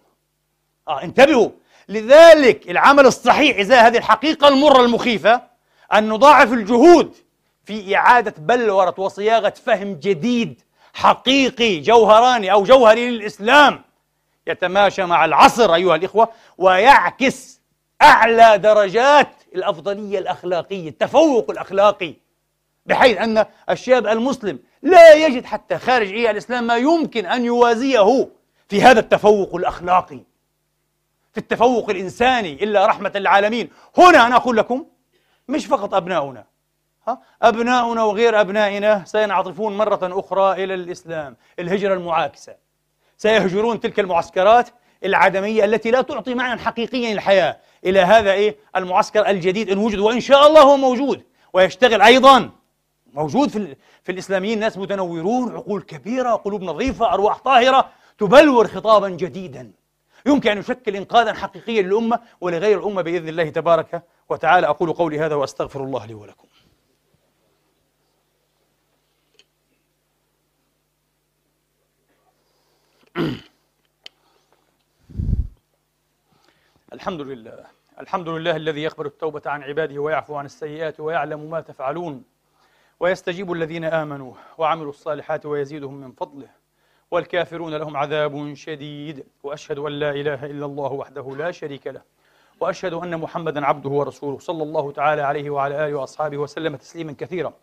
[0.87, 1.49] آه انتبهوا.
[1.89, 5.41] لذلك العمل الصحيح إزاء هذه الحقيقة المرة المخيفة
[5.93, 7.15] أن نضاعف الجهود
[7.65, 10.61] في إعادة بلورة وصياغة فهم جديد
[10.93, 13.81] حقيقي جوهراني أو جوهري للإسلام.
[14.47, 17.61] يتماشى مع العصر أيها الإخوة ويعكس
[18.01, 22.13] أعلى درجات الأفضلية الأخلاقية التفوق الأخلاقي.
[22.85, 28.29] بحيث أن الشاب المسلم لا يجد حتى خارج إيه الإسلام ما يمكن أن يوازيه
[28.67, 30.19] في هذا التفوق الأخلاقي.
[31.31, 33.69] في التفوق الإنساني إلا رحمة للعالمين.
[33.97, 34.85] هنا أنا أقول لكم
[35.47, 36.45] مش فقط أبناؤنا
[37.41, 42.55] أبناؤنا وغير أبنائنا سينعطفون مرة أخرى إلى الإسلام الهجرة المعاكسة.
[43.17, 44.69] سيهجرون تلك المعسكرات
[45.03, 47.57] العدمية التي لا تعطي معنى حقيقيا للحياة.
[47.85, 51.23] إلى هذا إيه؟ المعسكر الجديد إن وجد وإن شاء الله هو موجود.
[51.53, 52.49] ويشتغل أيضا.
[53.13, 57.89] موجود في, في الإسلاميين ناس متنورون عقول كبيرة قلوب نظيفة أرواح طاهرة.
[58.17, 59.71] تبلور خطابا جديدا.
[60.25, 64.67] يمكن أن يشكل إنقاذا حقيقيا للأمة ولغير الأمة بإذن الله تبارك وتعالى.
[64.67, 66.47] أقول قولي هذا وأستغفر الله لي ولكم.
[76.93, 77.65] الحمد لله
[77.99, 82.23] الحمد لله الذي يقبل التوبة عن عباده ويعفو عن السيئات ويعلم ما تفعلون
[82.99, 86.47] ويستجيب الذين آمنوا وعملوا الصالحات ويزيدهم من فضله
[87.11, 92.01] والكافرون لهم عذاب شديد وأشهد أن لا إله إلا الله وحده لا شريك له
[92.59, 97.53] وأشهد أن محمدا عبده ورسوله صلى الله تعالى عليه وعلى آله وأصحابه وسلم تسليما كثيرا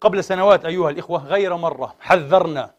[0.00, 2.70] قبل سنوات أيها الإخوة غير مرة حذرنا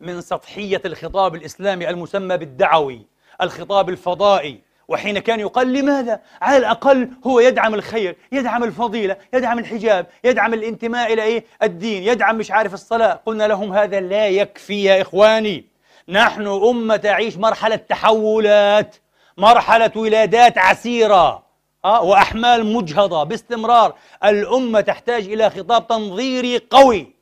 [0.00, 3.06] من سطحية الخطاب الإسلامي المسمى بالدعوي
[3.42, 10.06] الخطاب الفضائي وحين كان يقال لماذا؟ على الأقل هو يدعم الخير يدعم الفضيلة يدعم الحجاب
[10.24, 15.02] يدعم الانتماء إلى إيه؟ الدين يدعم مش عارف الصلاة قلنا لهم هذا لا يكفي يا
[15.02, 15.64] إخواني
[16.08, 18.96] نحن أمة تعيش مرحلة تحولات
[19.36, 21.42] مرحلة ولادات عسيرة
[21.84, 23.94] أه؟ وأحمال مجهضة باستمرار
[24.24, 27.14] الأمة تحتاج إلى خطاب تنظيري قوي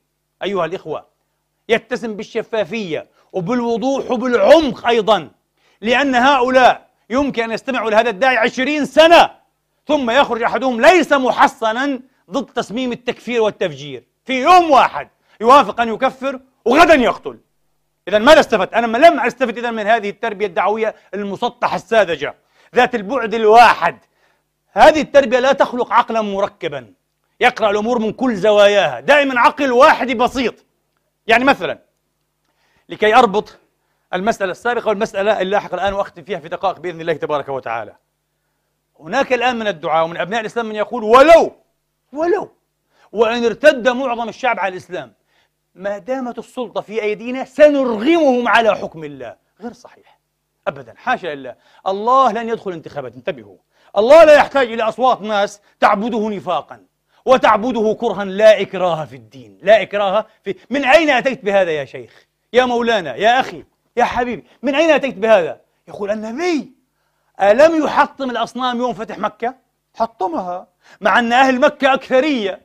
[0.43, 1.16] أيها الإخوة
[1.69, 5.31] يتسم بالشفافية وبالوضوح وبالعمق أيضا
[5.81, 9.31] لأن هؤلاء يمكن أن يستمعوا لهذا الداعي عشرين سنة
[9.87, 12.01] ثم يخرج أحدهم ليس محصنا
[12.31, 14.05] ضد تصميم التكفير والتفجير.
[14.25, 15.09] في يوم واحد
[15.41, 17.39] يوافق أن يكفر وغدا يقتل.
[18.09, 22.35] إذا ماذا استفدت؟ أنا لم أستفد إذا من هذه التربية الدعوية المسطحة الساذجة.
[22.75, 23.99] ذات البعد الواحد.
[24.73, 26.93] هذه التربية لا تخلق عقلا مركبا.
[27.41, 29.01] يقرأ الأمور من كل زواياها.
[29.01, 30.66] دائما عقل واحد بسيط.
[31.27, 31.79] يعني مثلا
[32.89, 33.57] لكي أربط
[34.15, 37.97] المسألة السابقة والمسألة اللاحقة الآن وأختم فيها في دقائق بإذن الله تبارك وتعالى.
[39.01, 41.57] هناك الآن من الدعاء ومن أبناء الإسلام من يقول ولو
[42.13, 42.51] ولو
[43.13, 45.13] وإن ارتد معظم الشعب على الإسلام
[45.75, 49.37] ما دامت السلطة في أيدينا سنرغمهم على حكم الله.
[49.61, 50.19] غير صحيح.
[50.69, 50.95] أبدا.
[50.97, 51.57] حاشا لله.
[51.87, 53.15] الله لن يدخل انتخابات.
[53.15, 53.57] انتبهوا.
[53.97, 56.85] الله لا يحتاج إلى أصوات ناس تعبده نفاقا.
[57.27, 62.27] وتعبده كرها لا إكراه في الدين لا إكراه في من أين أتيت بهذا يا شيخ؟
[62.53, 63.65] يا مولانا يا أخي
[63.97, 66.73] يا حبيبي من أين أتيت بهذا؟ يقول النبي
[67.43, 69.55] ألم يحطم الأصنام يوم فتح مكة؟
[69.95, 70.67] حطمها
[71.01, 72.61] مع أن أهل مكة أكثرية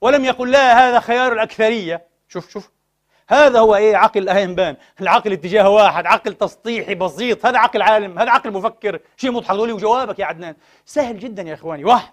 [0.00, 2.06] ولم يقل لا هذا خيار الأكثرية.
[2.28, 2.70] شوف شوف
[3.28, 8.30] هذا هو إيه عقل الاهنبان العقل اتجاه واحد عقل تسطيحي بسيط هذا عقل عالم هذا
[8.30, 10.54] عقل مفكر شيء مضحك لي وجوابك يا عدنان.
[10.84, 12.12] سهل جدا يا إخواني واحد.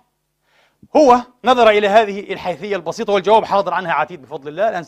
[0.98, 4.86] هو نظر إلى هذه الحيثية البسيطة والجواب حاضر عنها عتيد بفضل الله الان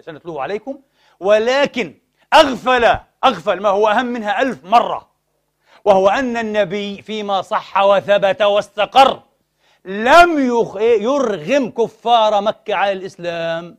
[0.00, 0.78] سنتلوه عليكم.
[1.20, 1.94] ولكن
[2.34, 5.10] أغفل أغفل ما هو أهم منها ألف مرة
[5.84, 9.22] وهو أن النبي فيما صح وثبت واستقر
[9.84, 10.38] لم
[11.00, 13.78] يرغم كفار مكة على الإسلام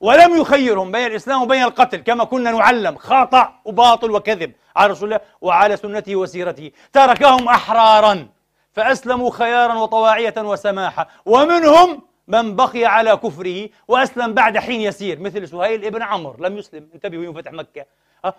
[0.00, 5.24] ولم يخيرهم بين الإسلام وبين القتل كما كنا نعلم خطأ وباطل وكذب على رسول الله
[5.40, 6.70] وعلى سنته وسيرته.
[6.92, 8.28] تركهم أحرارا.
[8.74, 11.08] فأسلموا خيارا وطواعية وسماحة.
[11.26, 16.88] ومنهم من بقي على كفره وأسلم بعد حين يسير مثل سهيل ابن عمرو لم يسلم.
[16.94, 17.86] انتبهوا يوم فتح مكة؟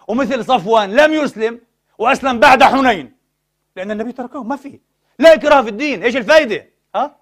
[0.07, 1.61] ومثل صفوان لم يسلم
[1.97, 3.15] وأسلم بعد حنين.
[3.75, 4.79] لأن النبي تركه ما في.
[5.19, 6.03] لا إكراه في الدين.
[6.03, 6.65] إيش الفائدة
[6.95, 7.15] ها؟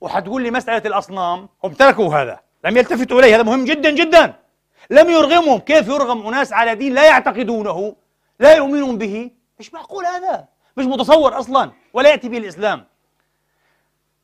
[0.00, 2.40] وحتقول لي مسألة الأصنام هم تركوا هذا.
[2.64, 3.34] لم يلتفتوا إليه.
[3.36, 4.34] هذا مهم جدا جدا.
[4.90, 5.58] لم يرغمهم.
[5.58, 7.96] كيف يرغم أناس على دين لا يعتقدونه
[8.40, 10.44] لا يؤمنون به؟ مش معقول هذا.
[10.76, 11.70] مش متصور أصلا.
[11.92, 12.84] ولا يأتي به الإسلام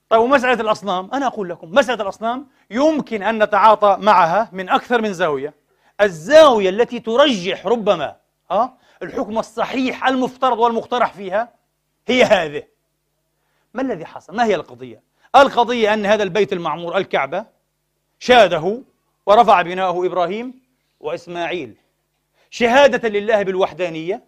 [0.09, 5.13] طيب ومسألة الأصنام أنا أقول لكم مسألة الأصنام يمكن أن نتعاطى معها من أكثر من
[5.13, 5.55] زاوية
[6.01, 8.17] الزاوية التي ترجح ربما
[8.51, 11.49] ها الحكم الصحيح المفترض والمقترح فيها
[12.07, 12.63] هي هذه
[13.75, 15.03] ما الذي حصل؟ ما هي القضية؟
[15.37, 17.47] القضية أن هذا البيت المعمور الكعبة
[18.19, 18.83] شاده
[19.27, 20.55] ورفع بناءه إبراهيم
[21.01, 21.75] وإسماعيل
[22.51, 24.23] شهادة لله بالوحدانية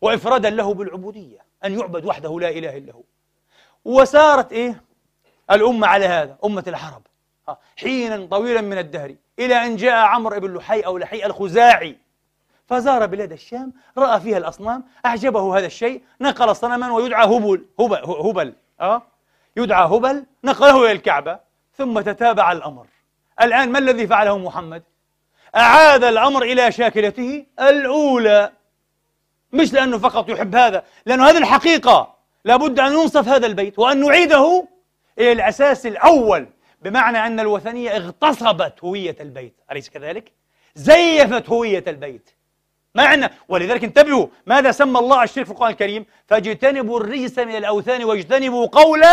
[0.00, 3.02] وإفرادا له بالعبودية أن يعبد وحده لا إله إلا هو
[3.84, 4.82] وسارت إيه
[5.50, 7.02] الأمة على هذا أمة العرب
[7.76, 11.96] حينا طويلا من الدهر إلى أن جاء عمرو بن لحي أو لحي الخزاعي
[12.68, 18.54] فزار بلاد الشام رأى فيها الأصنام أعجبه هذا الشيء نقل صنما ويدعى هبل هبل, هبل.
[18.80, 19.02] أه؟
[19.56, 21.38] يدعى هبل نقله إلى الكعبة
[21.76, 22.86] ثم تتابع الأمر
[23.42, 24.82] الآن ما الذي فعله محمد؟
[25.56, 28.52] أعاد الأمر إلى شاكلته الأولى
[29.52, 32.14] مش لأنه فقط يحب هذا لأنه هذه الحقيقة.
[32.44, 34.68] لابد أن ينصف هذا البيت وأن نعيده
[35.18, 36.46] إلى الأساس الأول
[36.82, 39.54] بمعنى أن الوثنية اغتصبت هوية البيت.
[39.72, 40.32] أليس كذلك؟
[40.74, 42.30] زيفت هوية البيت.
[42.94, 48.66] معنى ولذلك انتبهوا ماذا سمى الله الشرك في القرآن الكريم؟ فاجتنبوا الرجس من الأوثان واجتنبوا
[48.66, 49.04] قول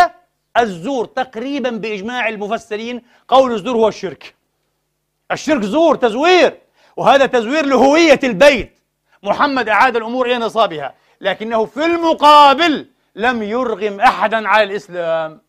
[0.57, 4.35] الزور تقريبا بإجماع المفسرين قول الزور هو الشرك.
[5.31, 6.57] الشرك زور تزوير
[6.97, 8.78] وهذا تزوير لهوية البيت.
[9.24, 15.41] محمد أعاد الأمور إلى نصابها لكنه في المقابل لم يرغم أحدا على الإسلام.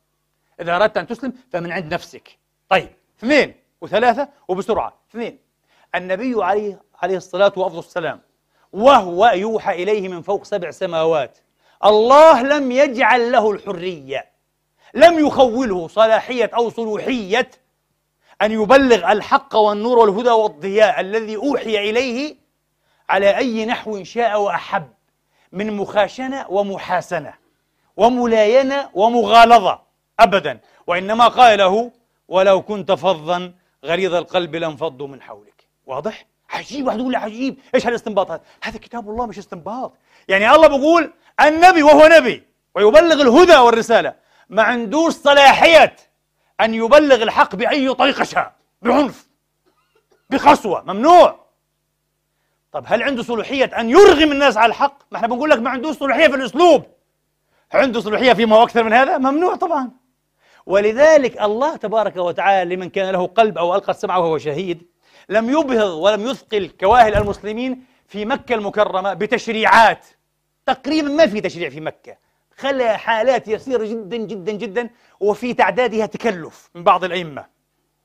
[0.61, 2.39] إذا أردت أن تسلم فمن عند نفسك.
[2.69, 4.93] طيب اثنين وثلاثة وبسرعة.
[5.11, 5.39] اثنين
[5.95, 8.21] النبي عليه عليه الصلاة والسلام
[8.73, 11.39] وهو يوحى إليه من فوق سبع سماوات.
[11.85, 14.31] الله لم يجعل له الحرية
[14.95, 17.51] لم يخوله صلاحية أو صلوحية
[18.43, 22.37] أن يبلغ الحق والنور والهدى والضياء الذي أوحي إليه
[23.11, 24.89] على أي نحو شاء وأحب
[25.53, 27.35] من مخاشنة ومحاسنة
[27.97, 29.81] وملاينة ومغالظة
[30.21, 30.61] أبدا.
[30.87, 31.91] وإنما قال له
[32.29, 33.53] ولو كنت فظا
[33.85, 35.67] غليظ القلب لانفضوا من حولك.
[35.87, 37.59] واضح؟ عجيب واحد يقول عجيب.
[37.75, 39.93] إيش هالاستنباط هذا؟ هذا كتاب الله مش استنباط.
[40.29, 42.43] يعني الله بيقول النبي وهو نبي.
[42.75, 44.15] ويبلغ الهدى والرسالة.
[44.49, 45.97] ما عندوش صلاحية
[46.61, 48.53] أن يبلغ الحق بأي طريقة شاء.
[48.83, 49.29] بعنف.
[50.31, 50.83] بقسوة.
[50.83, 51.40] ممنوع.
[52.73, 55.97] طب هل عنده صلاحية أن يرغم الناس على الحق؟ ما إحنا بنقول لك ما عندوش
[55.97, 56.85] صلاحية في الأسلوب.
[57.73, 59.91] عنده صلاحية فيما أكثر من هذا؟ ممنوع طبعا.
[60.67, 64.87] ولذلك الله تبارك وتعالى لمن كان له قلب أو ألقى السمع وهو شهيد
[65.29, 70.07] لم يبهض ولم يثقل كواهل المسلمين في مكة المكرمة بتشريعات.
[70.67, 72.17] تقريبا ما في تشريع في مكة.
[72.57, 74.91] خلى حالات يسيرة جدا جدا جدا
[75.21, 77.47] وفي تعدادها تكلف من بعض الأئمة.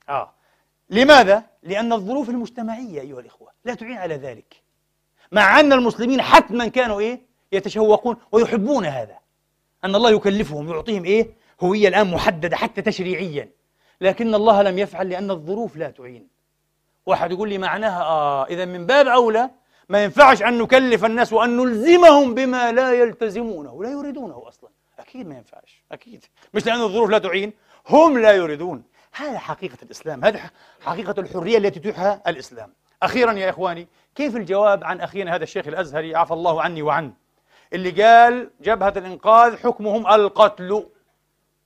[0.10, 0.35] آه.
[0.90, 4.62] لماذا؟ لأن الظروف المجتمعية أيها الإخوة لا تعين على ذلك.
[5.32, 7.22] مع أن المسلمين حتما كانوا إيه؟
[7.52, 9.18] يتشوقون ويحبون هذا.
[9.84, 11.30] أن الله يكلفهم يعطيهم إيه؟
[11.62, 13.50] هوية الآن محددة حتى تشريعيا.
[14.02, 16.28] لكن الله لم يفعل لأن الظروف لا تعين.
[17.06, 19.50] واحد يقول لي معناها آه إذا من باب أولى
[19.90, 24.70] ما ينفعش أن نكلف الناس وأن نلزمهم بما لا يلتزمونه لا يريدونه أصلا.
[25.00, 26.26] أكيد ما ينفعش أكيد.
[26.54, 27.54] مش لأن الظروف لا تعين
[27.90, 28.84] هم لا يريدون.
[29.16, 30.42] هذا حقيقة الإسلام هذه
[30.82, 32.74] حقيقة الحرية التي تتيحها الإسلام.
[33.04, 37.14] أخيرا يا إخواني كيف الجواب عن أخينا هذا الشيخ الأزهري عفى الله عني وعنه؟
[37.74, 40.86] اللي قال جبهة الإنقاذ حكمهم القتل.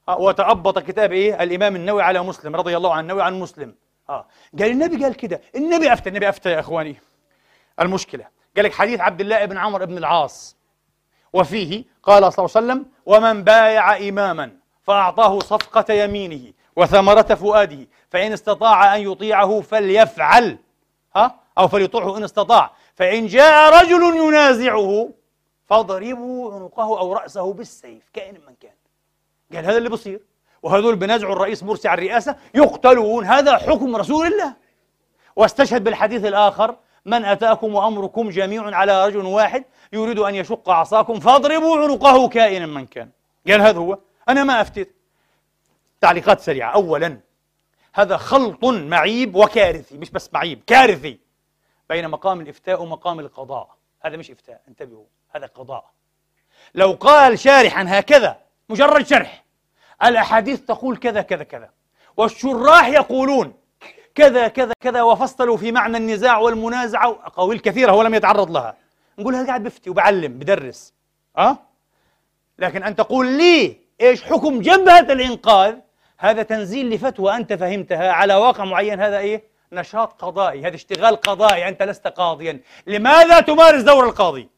[0.08, 3.76] وتأبط كتاب إيه؟ الإمام النووي على مسلم رضي الله عن النووي عن مسلم.
[4.10, 4.26] آه.
[4.60, 7.02] قال النبي قال كده النبي أفتى النبي أفتى يا إخواني.
[7.80, 10.58] المشكلة قال لك حديث عبد الله بن عمرو بن العاص.
[11.34, 14.52] وفيه قال صلى الله عليه وسلم ومن بايع إماما
[14.84, 16.54] فأعطاه صفقة يمينه.
[16.80, 20.58] وثمرة فؤاده فإن استطاع أن يطيعه فليفعل.
[21.16, 22.72] ها؟ أو فليطعه إن استطاع.
[22.96, 25.10] فإن جاء رجل ينازعه
[25.66, 28.72] فاضربوا عنقه أو رأسه بالسيف كائن من كان.
[29.54, 30.22] قال هذا اللي بصير.
[30.64, 33.26] وهذول بنزعوا الرئيس مرسي على الرئاسة يقتلون.
[33.26, 34.54] هذا حكم رسول الله.
[35.36, 36.76] واستشهد بالحديث الآخر
[37.06, 39.64] من أتاكم وأمركم جميع على رجل واحد
[39.94, 43.10] يريد أن يشق عصاكم فاضربوا عنقه كائنا من كان.
[43.48, 43.98] قال هذا هو.
[44.30, 44.99] أنا ما أفتيت
[46.02, 46.72] تعليقات سريعة.
[46.72, 47.20] أولا
[47.94, 51.20] هذا خلط معيب وكارثي مش بس معيب كارثي
[51.90, 53.76] بين مقام الإفتاء ومقام القضاء.
[54.02, 55.92] هذا مش إفتاء انتبهوا هذا قضاء.
[56.76, 58.38] لو قال شارحا هكذا
[58.70, 59.44] مجرد شرح.
[60.04, 61.70] الأحاديث تقول كذا كذا كذا.
[62.18, 63.54] والشراح يقولون
[64.16, 67.10] كذا كذا كذا وفصلوا في معنى النزاع والمنازعة.
[67.10, 68.78] أقاويل كثيرة هو لم يتعرض لها.
[69.20, 70.94] نقول هذا قاعد بفتي وبعلم بدرس.
[71.38, 71.58] أه؟
[72.60, 75.76] لكن أن تقول لي إيش حكم جبهة الإنقاذ
[76.20, 81.68] هذا تنزيل لفتوى أنت فهمتها على واقع معين هذا إيه؟ نشاط قضائي هذا اشتغال قضائي
[81.68, 82.60] أنت لست قاضيا.
[82.88, 84.50] لماذا تمارس دور القاضي؟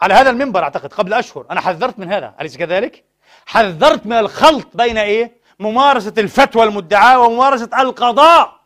[0.00, 1.46] على هذا المنبر أعتقد قبل أشهر.
[1.50, 3.04] أنا حذرت من هذا أليس كذلك؟
[3.46, 8.60] حذرت من الخلط بين إيه؟ ممارسة الفتوى المدعاة وممارسة القضاء.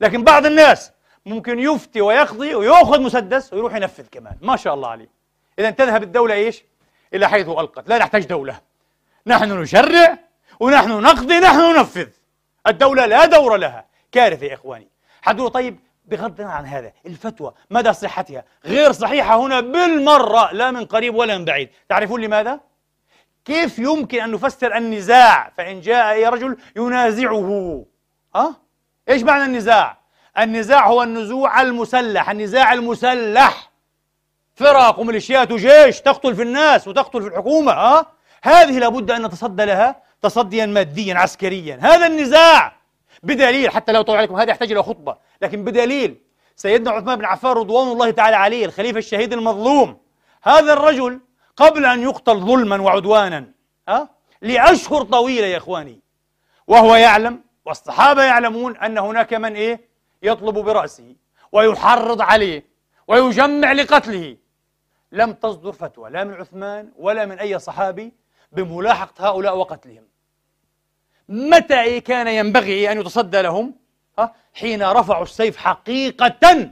[0.00, 0.92] لكن بعض الناس
[1.26, 4.36] ممكن يفتي ويقضي ويأخذ مسدس ويروح ينفذ كمان.
[4.42, 5.08] ما شاء الله عليه.
[5.58, 6.64] إذا تذهب الدولة إيش؟
[7.14, 7.88] إلى حيث ألقت.
[7.88, 8.60] لا نحتاج دولة.
[9.26, 10.18] نحن نشرع
[10.60, 12.08] ونحن نقضي نحن ننفذ.
[12.66, 13.84] الدولة لا دور لها.
[14.12, 14.88] كارثة يا إخواني.
[15.22, 20.84] حتقولوا طيب بغض النظر عن هذا الفتوى مدى صحتها غير صحيحة هنا بالمرة لا من
[20.84, 21.70] قريب ولا من بعيد.
[21.88, 22.60] تعرفون لماذا؟
[23.44, 27.84] كيف يمكن أن نفسر النزاع؟ فإن جاء أي رجل ينازعه.
[28.34, 28.56] ها؟
[29.08, 29.98] إيش معنى النزاع؟
[30.38, 33.70] النزاع هو النزوع المسلح النزاع المسلح.
[34.54, 37.72] فرق وميليشيات وجيش تقتل في الناس وتقتل في الحكومة.
[37.72, 38.06] ها؟
[38.42, 40.05] هذه لابد أن نتصدى لها.
[40.26, 41.78] تصديا ماديا عسكريا.
[41.82, 42.76] هذا النزاع
[43.22, 45.16] بدليل حتى لو طول عليكم هذا يحتاج إلى خطبة.
[45.42, 46.16] لكن بدليل
[46.56, 49.98] سيدنا عثمان بن عفان رضوان الله تعالى عليه الخليفة الشهيد المظلوم.
[50.42, 51.20] هذا الرجل
[51.56, 53.52] قبل أن يقتل ظلما وعدوانا
[53.88, 54.08] ها؟
[54.42, 56.00] لأشهر طويلة يا إخواني.
[56.66, 59.80] وهو يعلم والصحابة يعلمون أن هناك من إيه؟
[60.22, 61.14] يطلب برأسه
[61.52, 62.64] ويحرض عليه
[63.08, 64.36] ويجمع لقتله.
[65.12, 68.12] لم تصدر فتوى لا من عثمان ولا من أي صحابي
[68.52, 70.04] بملاحقة هؤلاء وقتلهم.
[71.28, 73.74] متى كان ينبغي أن يتصدى لهم؟
[74.54, 76.70] حين رفعوا السيف حقيقة.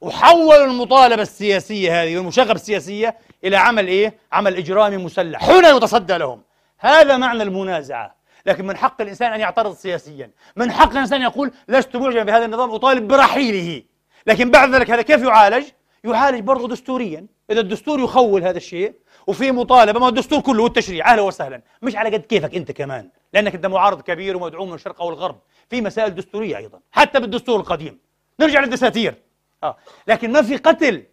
[0.00, 5.44] وحولوا المطالبة السياسية هذه والمشاغبة السياسية إلى عمل إيه؟ عمل إجرامي مسلح.
[5.44, 6.42] هنا يتصدى لهم.
[6.78, 8.14] هذا معنى المنازعة.
[8.46, 10.30] لكن من حق الإنسان أن يعترض سياسيا.
[10.56, 13.82] من حق الإنسان يقول لست معجبا بهذا النظام أطالب برحيله.
[14.26, 15.64] لكن بعد ذلك هذا كيف يعالج؟
[16.04, 17.26] يعالج برضه دستوريا.
[17.50, 18.94] إذا الدستور يخول هذا الشيء
[19.26, 21.12] وفي مطالبة ما الدستور كله والتشريع.
[21.12, 21.62] أهلا وسهلا.
[21.82, 23.08] مش على قد كيفك أنت كمان.
[23.34, 25.38] لأنك أنت معارض كبير ومدعوم من الشرق أو الغرب
[25.70, 27.98] في مسائل دستورية أيضا حتى بالدستور القديم.
[28.40, 29.14] نرجع للدساتير.
[29.62, 29.76] آه
[30.06, 31.04] لكن ما في قتل.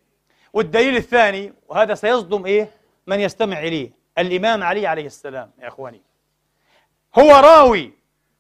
[0.53, 2.69] والدليل الثاني وهذا سيصدم إيه؟
[3.07, 6.01] من يستمع إليه الإمام علي عليه السلام يا إخواني.
[7.19, 7.91] هو راوي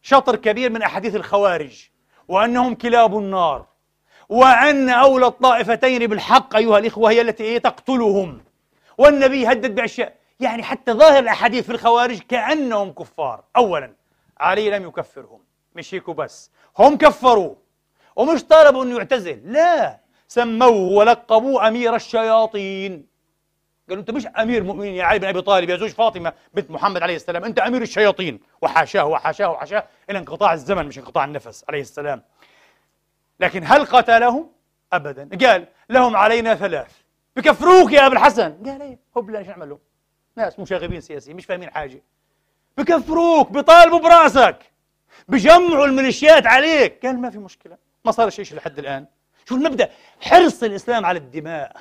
[0.01, 1.89] شطر كبير من أحاديث الخوارج
[2.27, 3.65] وأنهم كلاب النار
[4.29, 8.43] وأن أولى الطائفتين بالحق أيها الإخوة هي التي إيه؟ تقتلهم.
[8.97, 10.20] والنبي هدد بأشياء.
[10.41, 13.43] يعني حتى ظاهر الأحاديث في الخوارج كأنهم كفار.
[13.55, 13.93] أولا
[14.39, 15.39] علي لم يكفرهم.
[15.75, 16.51] مش هيك بس.
[16.79, 17.57] هم كفروه
[18.15, 19.41] ومش طالبوا أنه يعتزل.
[19.45, 19.99] لا.
[20.27, 23.07] سموه ولقبوه أمير الشياطين.
[23.89, 27.03] قالوا أنت مش أمير مؤمنين يا علي بن أبي طالب يا زوج فاطمة بنت محمد
[27.03, 27.43] عليه السلام.
[27.43, 28.39] أنت أمير الشياطين.
[28.61, 32.23] وحاشاه وحاشاه وحاشاه إلى انقطاع الزمن مش انقطاع النفس عليه السلام.
[33.39, 34.51] لكن هل قتلهم؟
[34.93, 35.47] أبدا.
[35.47, 36.91] قال لهم علينا ثلاث.
[37.35, 38.63] بكفروك يا أبو الحسن.
[38.65, 39.90] قال إيه؟ هبلا إيش نعمل له
[40.41, 42.01] ناس مشاغبين سياسيين مش فاهمين حاجة.
[42.77, 44.71] بكفروك بيطالبوا براسك.
[45.27, 47.05] بجمعوا الميليشيات عليك.
[47.05, 49.05] قال ما في مشكلة ما صار شيء لحد الآن.
[49.45, 49.89] شو المبدأ
[50.21, 51.77] حرص الإسلام على الدماء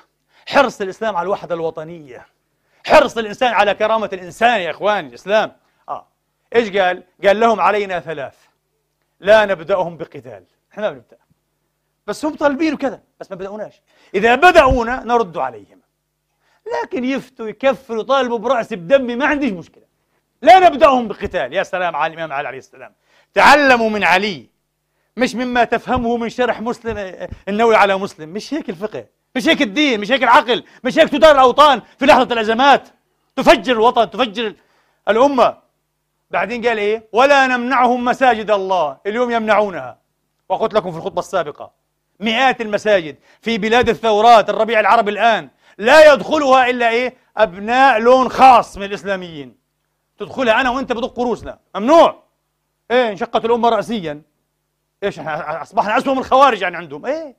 [0.46, 2.26] حرص الإسلام على الوحدة الوطنية
[2.86, 5.52] حرص الإنسان على كرامة الإنسان يا اخواني الإسلام.
[5.88, 6.06] آه.
[6.54, 8.34] إيش قال؟ قال لهم علينا ثلاث.
[9.20, 10.44] لا نبدأهم بقتال.
[10.72, 11.16] إحنا ما بنبدأ.
[12.06, 13.80] بس هم طالبين كذا بس ما بدأوناش.
[14.14, 15.79] إذا بدأونا نرد عليهم.
[16.82, 19.84] لكن يفتوا يكفروا يطالبوا برأس بدمي ما عنديش مشكلة.
[20.42, 21.52] لا نبدأهم بقتال.
[21.52, 22.92] يا سلام على الإمام علي عليه السلام.
[23.34, 24.46] تعلموا من علي.
[25.16, 28.28] مش مما تفهمه من شرح مسلم النووي على مسلم.
[28.28, 29.04] مش هيك الفقه.
[29.36, 30.00] مش هيك الدين.
[30.00, 30.64] مش هيك العقل.
[30.84, 32.88] مش هيك تدار الأوطان في لحظة الأزمات.
[33.36, 34.54] تفجر الوطن تفجر
[35.08, 35.56] الأمة.
[36.30, 38.96] بعدين قال إيه؟ ولا نمنعهم مساجد الله.
[39.06, 39.98] اليوم يمنعونها.
[40.48, 41.80] وقلت لكم في الخطبة السابقة
[42.20, 45.48] مئات المساجد في بلاد الثورات الربيع العربي الآن
[45.80, 49.56] لا يدخلها إلا إيه؟ أبناء لون خاص من الإسلاميين.
[50.18, 52.22] تدخلها أنا وأنت بدق روسنا ممنوع.
[52.90, 54.22] إيه انشقت الأمة رأسيا.
[55.02, 57.06] إيش أصبحنا أسوأ من الخوارج يعني عندهم.
[57.06, 57.36] إيه.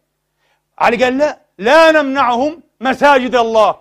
[0.80, 3.76] علي قال لا لا نمنعهم مساجد الله.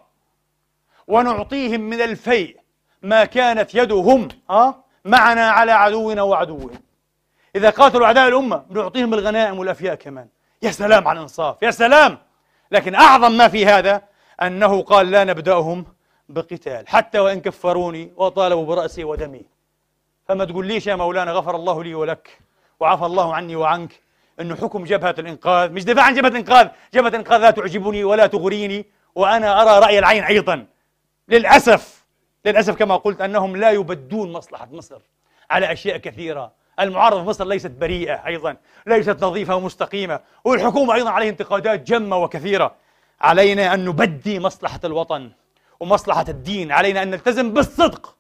[1.09, 2.61] ونعطيهم من الفيء
[3.03, 6.83] ما كانت يدهم ها معنا على عدونا وعدوهم.
[7.57, 10.29] إذا قاتلوا أعداء الأمة نعطيهم الغنائم والأفياء كمان.
[10.63, 12.19] يا سلام على الإنصاف يا سلام.
[12.71, 14.10] لكن أعظم ما في هذا
[14.43, 15.85] أنه قال لا نبدأهم
[16.29, 19.43] بقتال حتى وإن كفروني وطالبوا برأسي ودمي.
[20.29, 22.39] فما تقوليش يا مولانا غفر الله لي ولك
[22.81, 24.01] وعفى الله عني وعنك؟
[24.41, 26.69] أنه حكم جبهة الإنقاذ مش دفاع عن جبهة الإنقاذ.
[26.95, 30.67] جبهة الإنقاذ لا تعجبني ولا تغريني وأنا أرى رأي العين أيضا.
[31.29, 32.05] للأسف
[32.45, 35.01] للأسف كما قلت أنهم لا يبدون مصلحة مصر
[35.51, 36.53] على أشياء كثيرة.
[36.81, 42.75] المعارضة في مصر ليست بريئة أيضا ليست نظيفة ومستقيمة والحكومة أيضا عليها انتقادات جمة وكثيرة.
[43.21, 45.31] علينا أن نبدي مصلحة الوطن
[45.81, 46.73] ومصلحة الدين.
[46.73, 48.17] علينا أن نلتزم بالصدق.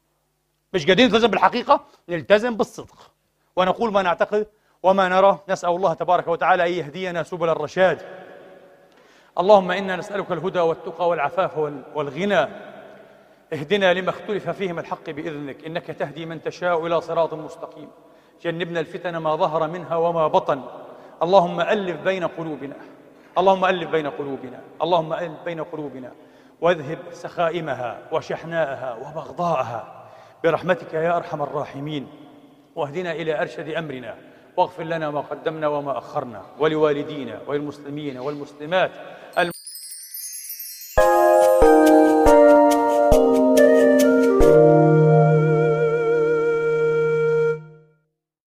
[0.72, 3.11] مش قادرين نلتزم بالحقيقة؟ نلتزم بالصدق.
[3.57, 4.46] ونقول ما نعتقد
[4.82, 5.38] وما نرى.
[5.48, 8.03] نسأل الله تبارك وتعالى أن يهدينا سبل الرشاد.
[9.38, 11.59] اللهم إنا نسألك الهدى والتقى والعفاف
[11.94, 12.48] والغنى.
[13.53, 15.64] اهدنا لما اختلف فيه من الحق بإذنك.
[15.64, 17.88] إنك تهدي من تشاء إلى صراط مستقيم.
[18.42, 20.62] جنبنا الفتن ما ظهر منها وما بطن.
[21.22, 22.76] اللهم ألف بين قلوبنا.
[23.39, 26.12] اللهم ألف بين قلوبنا اللهم ألف بين قلوبنا
[26.61, 30.09] واذهب سخائمها وشحناءها وبغضاءها
[30.45, 32.07] برحمتك يا أرحم الراحمين
[32.76, 34.14] واهدنا إلى أرشد أمرنا
[34.57, 38.91] واغفر لنا ما قدمنا وما أخرنا ولوالدينا وللمسلمين والمسلمات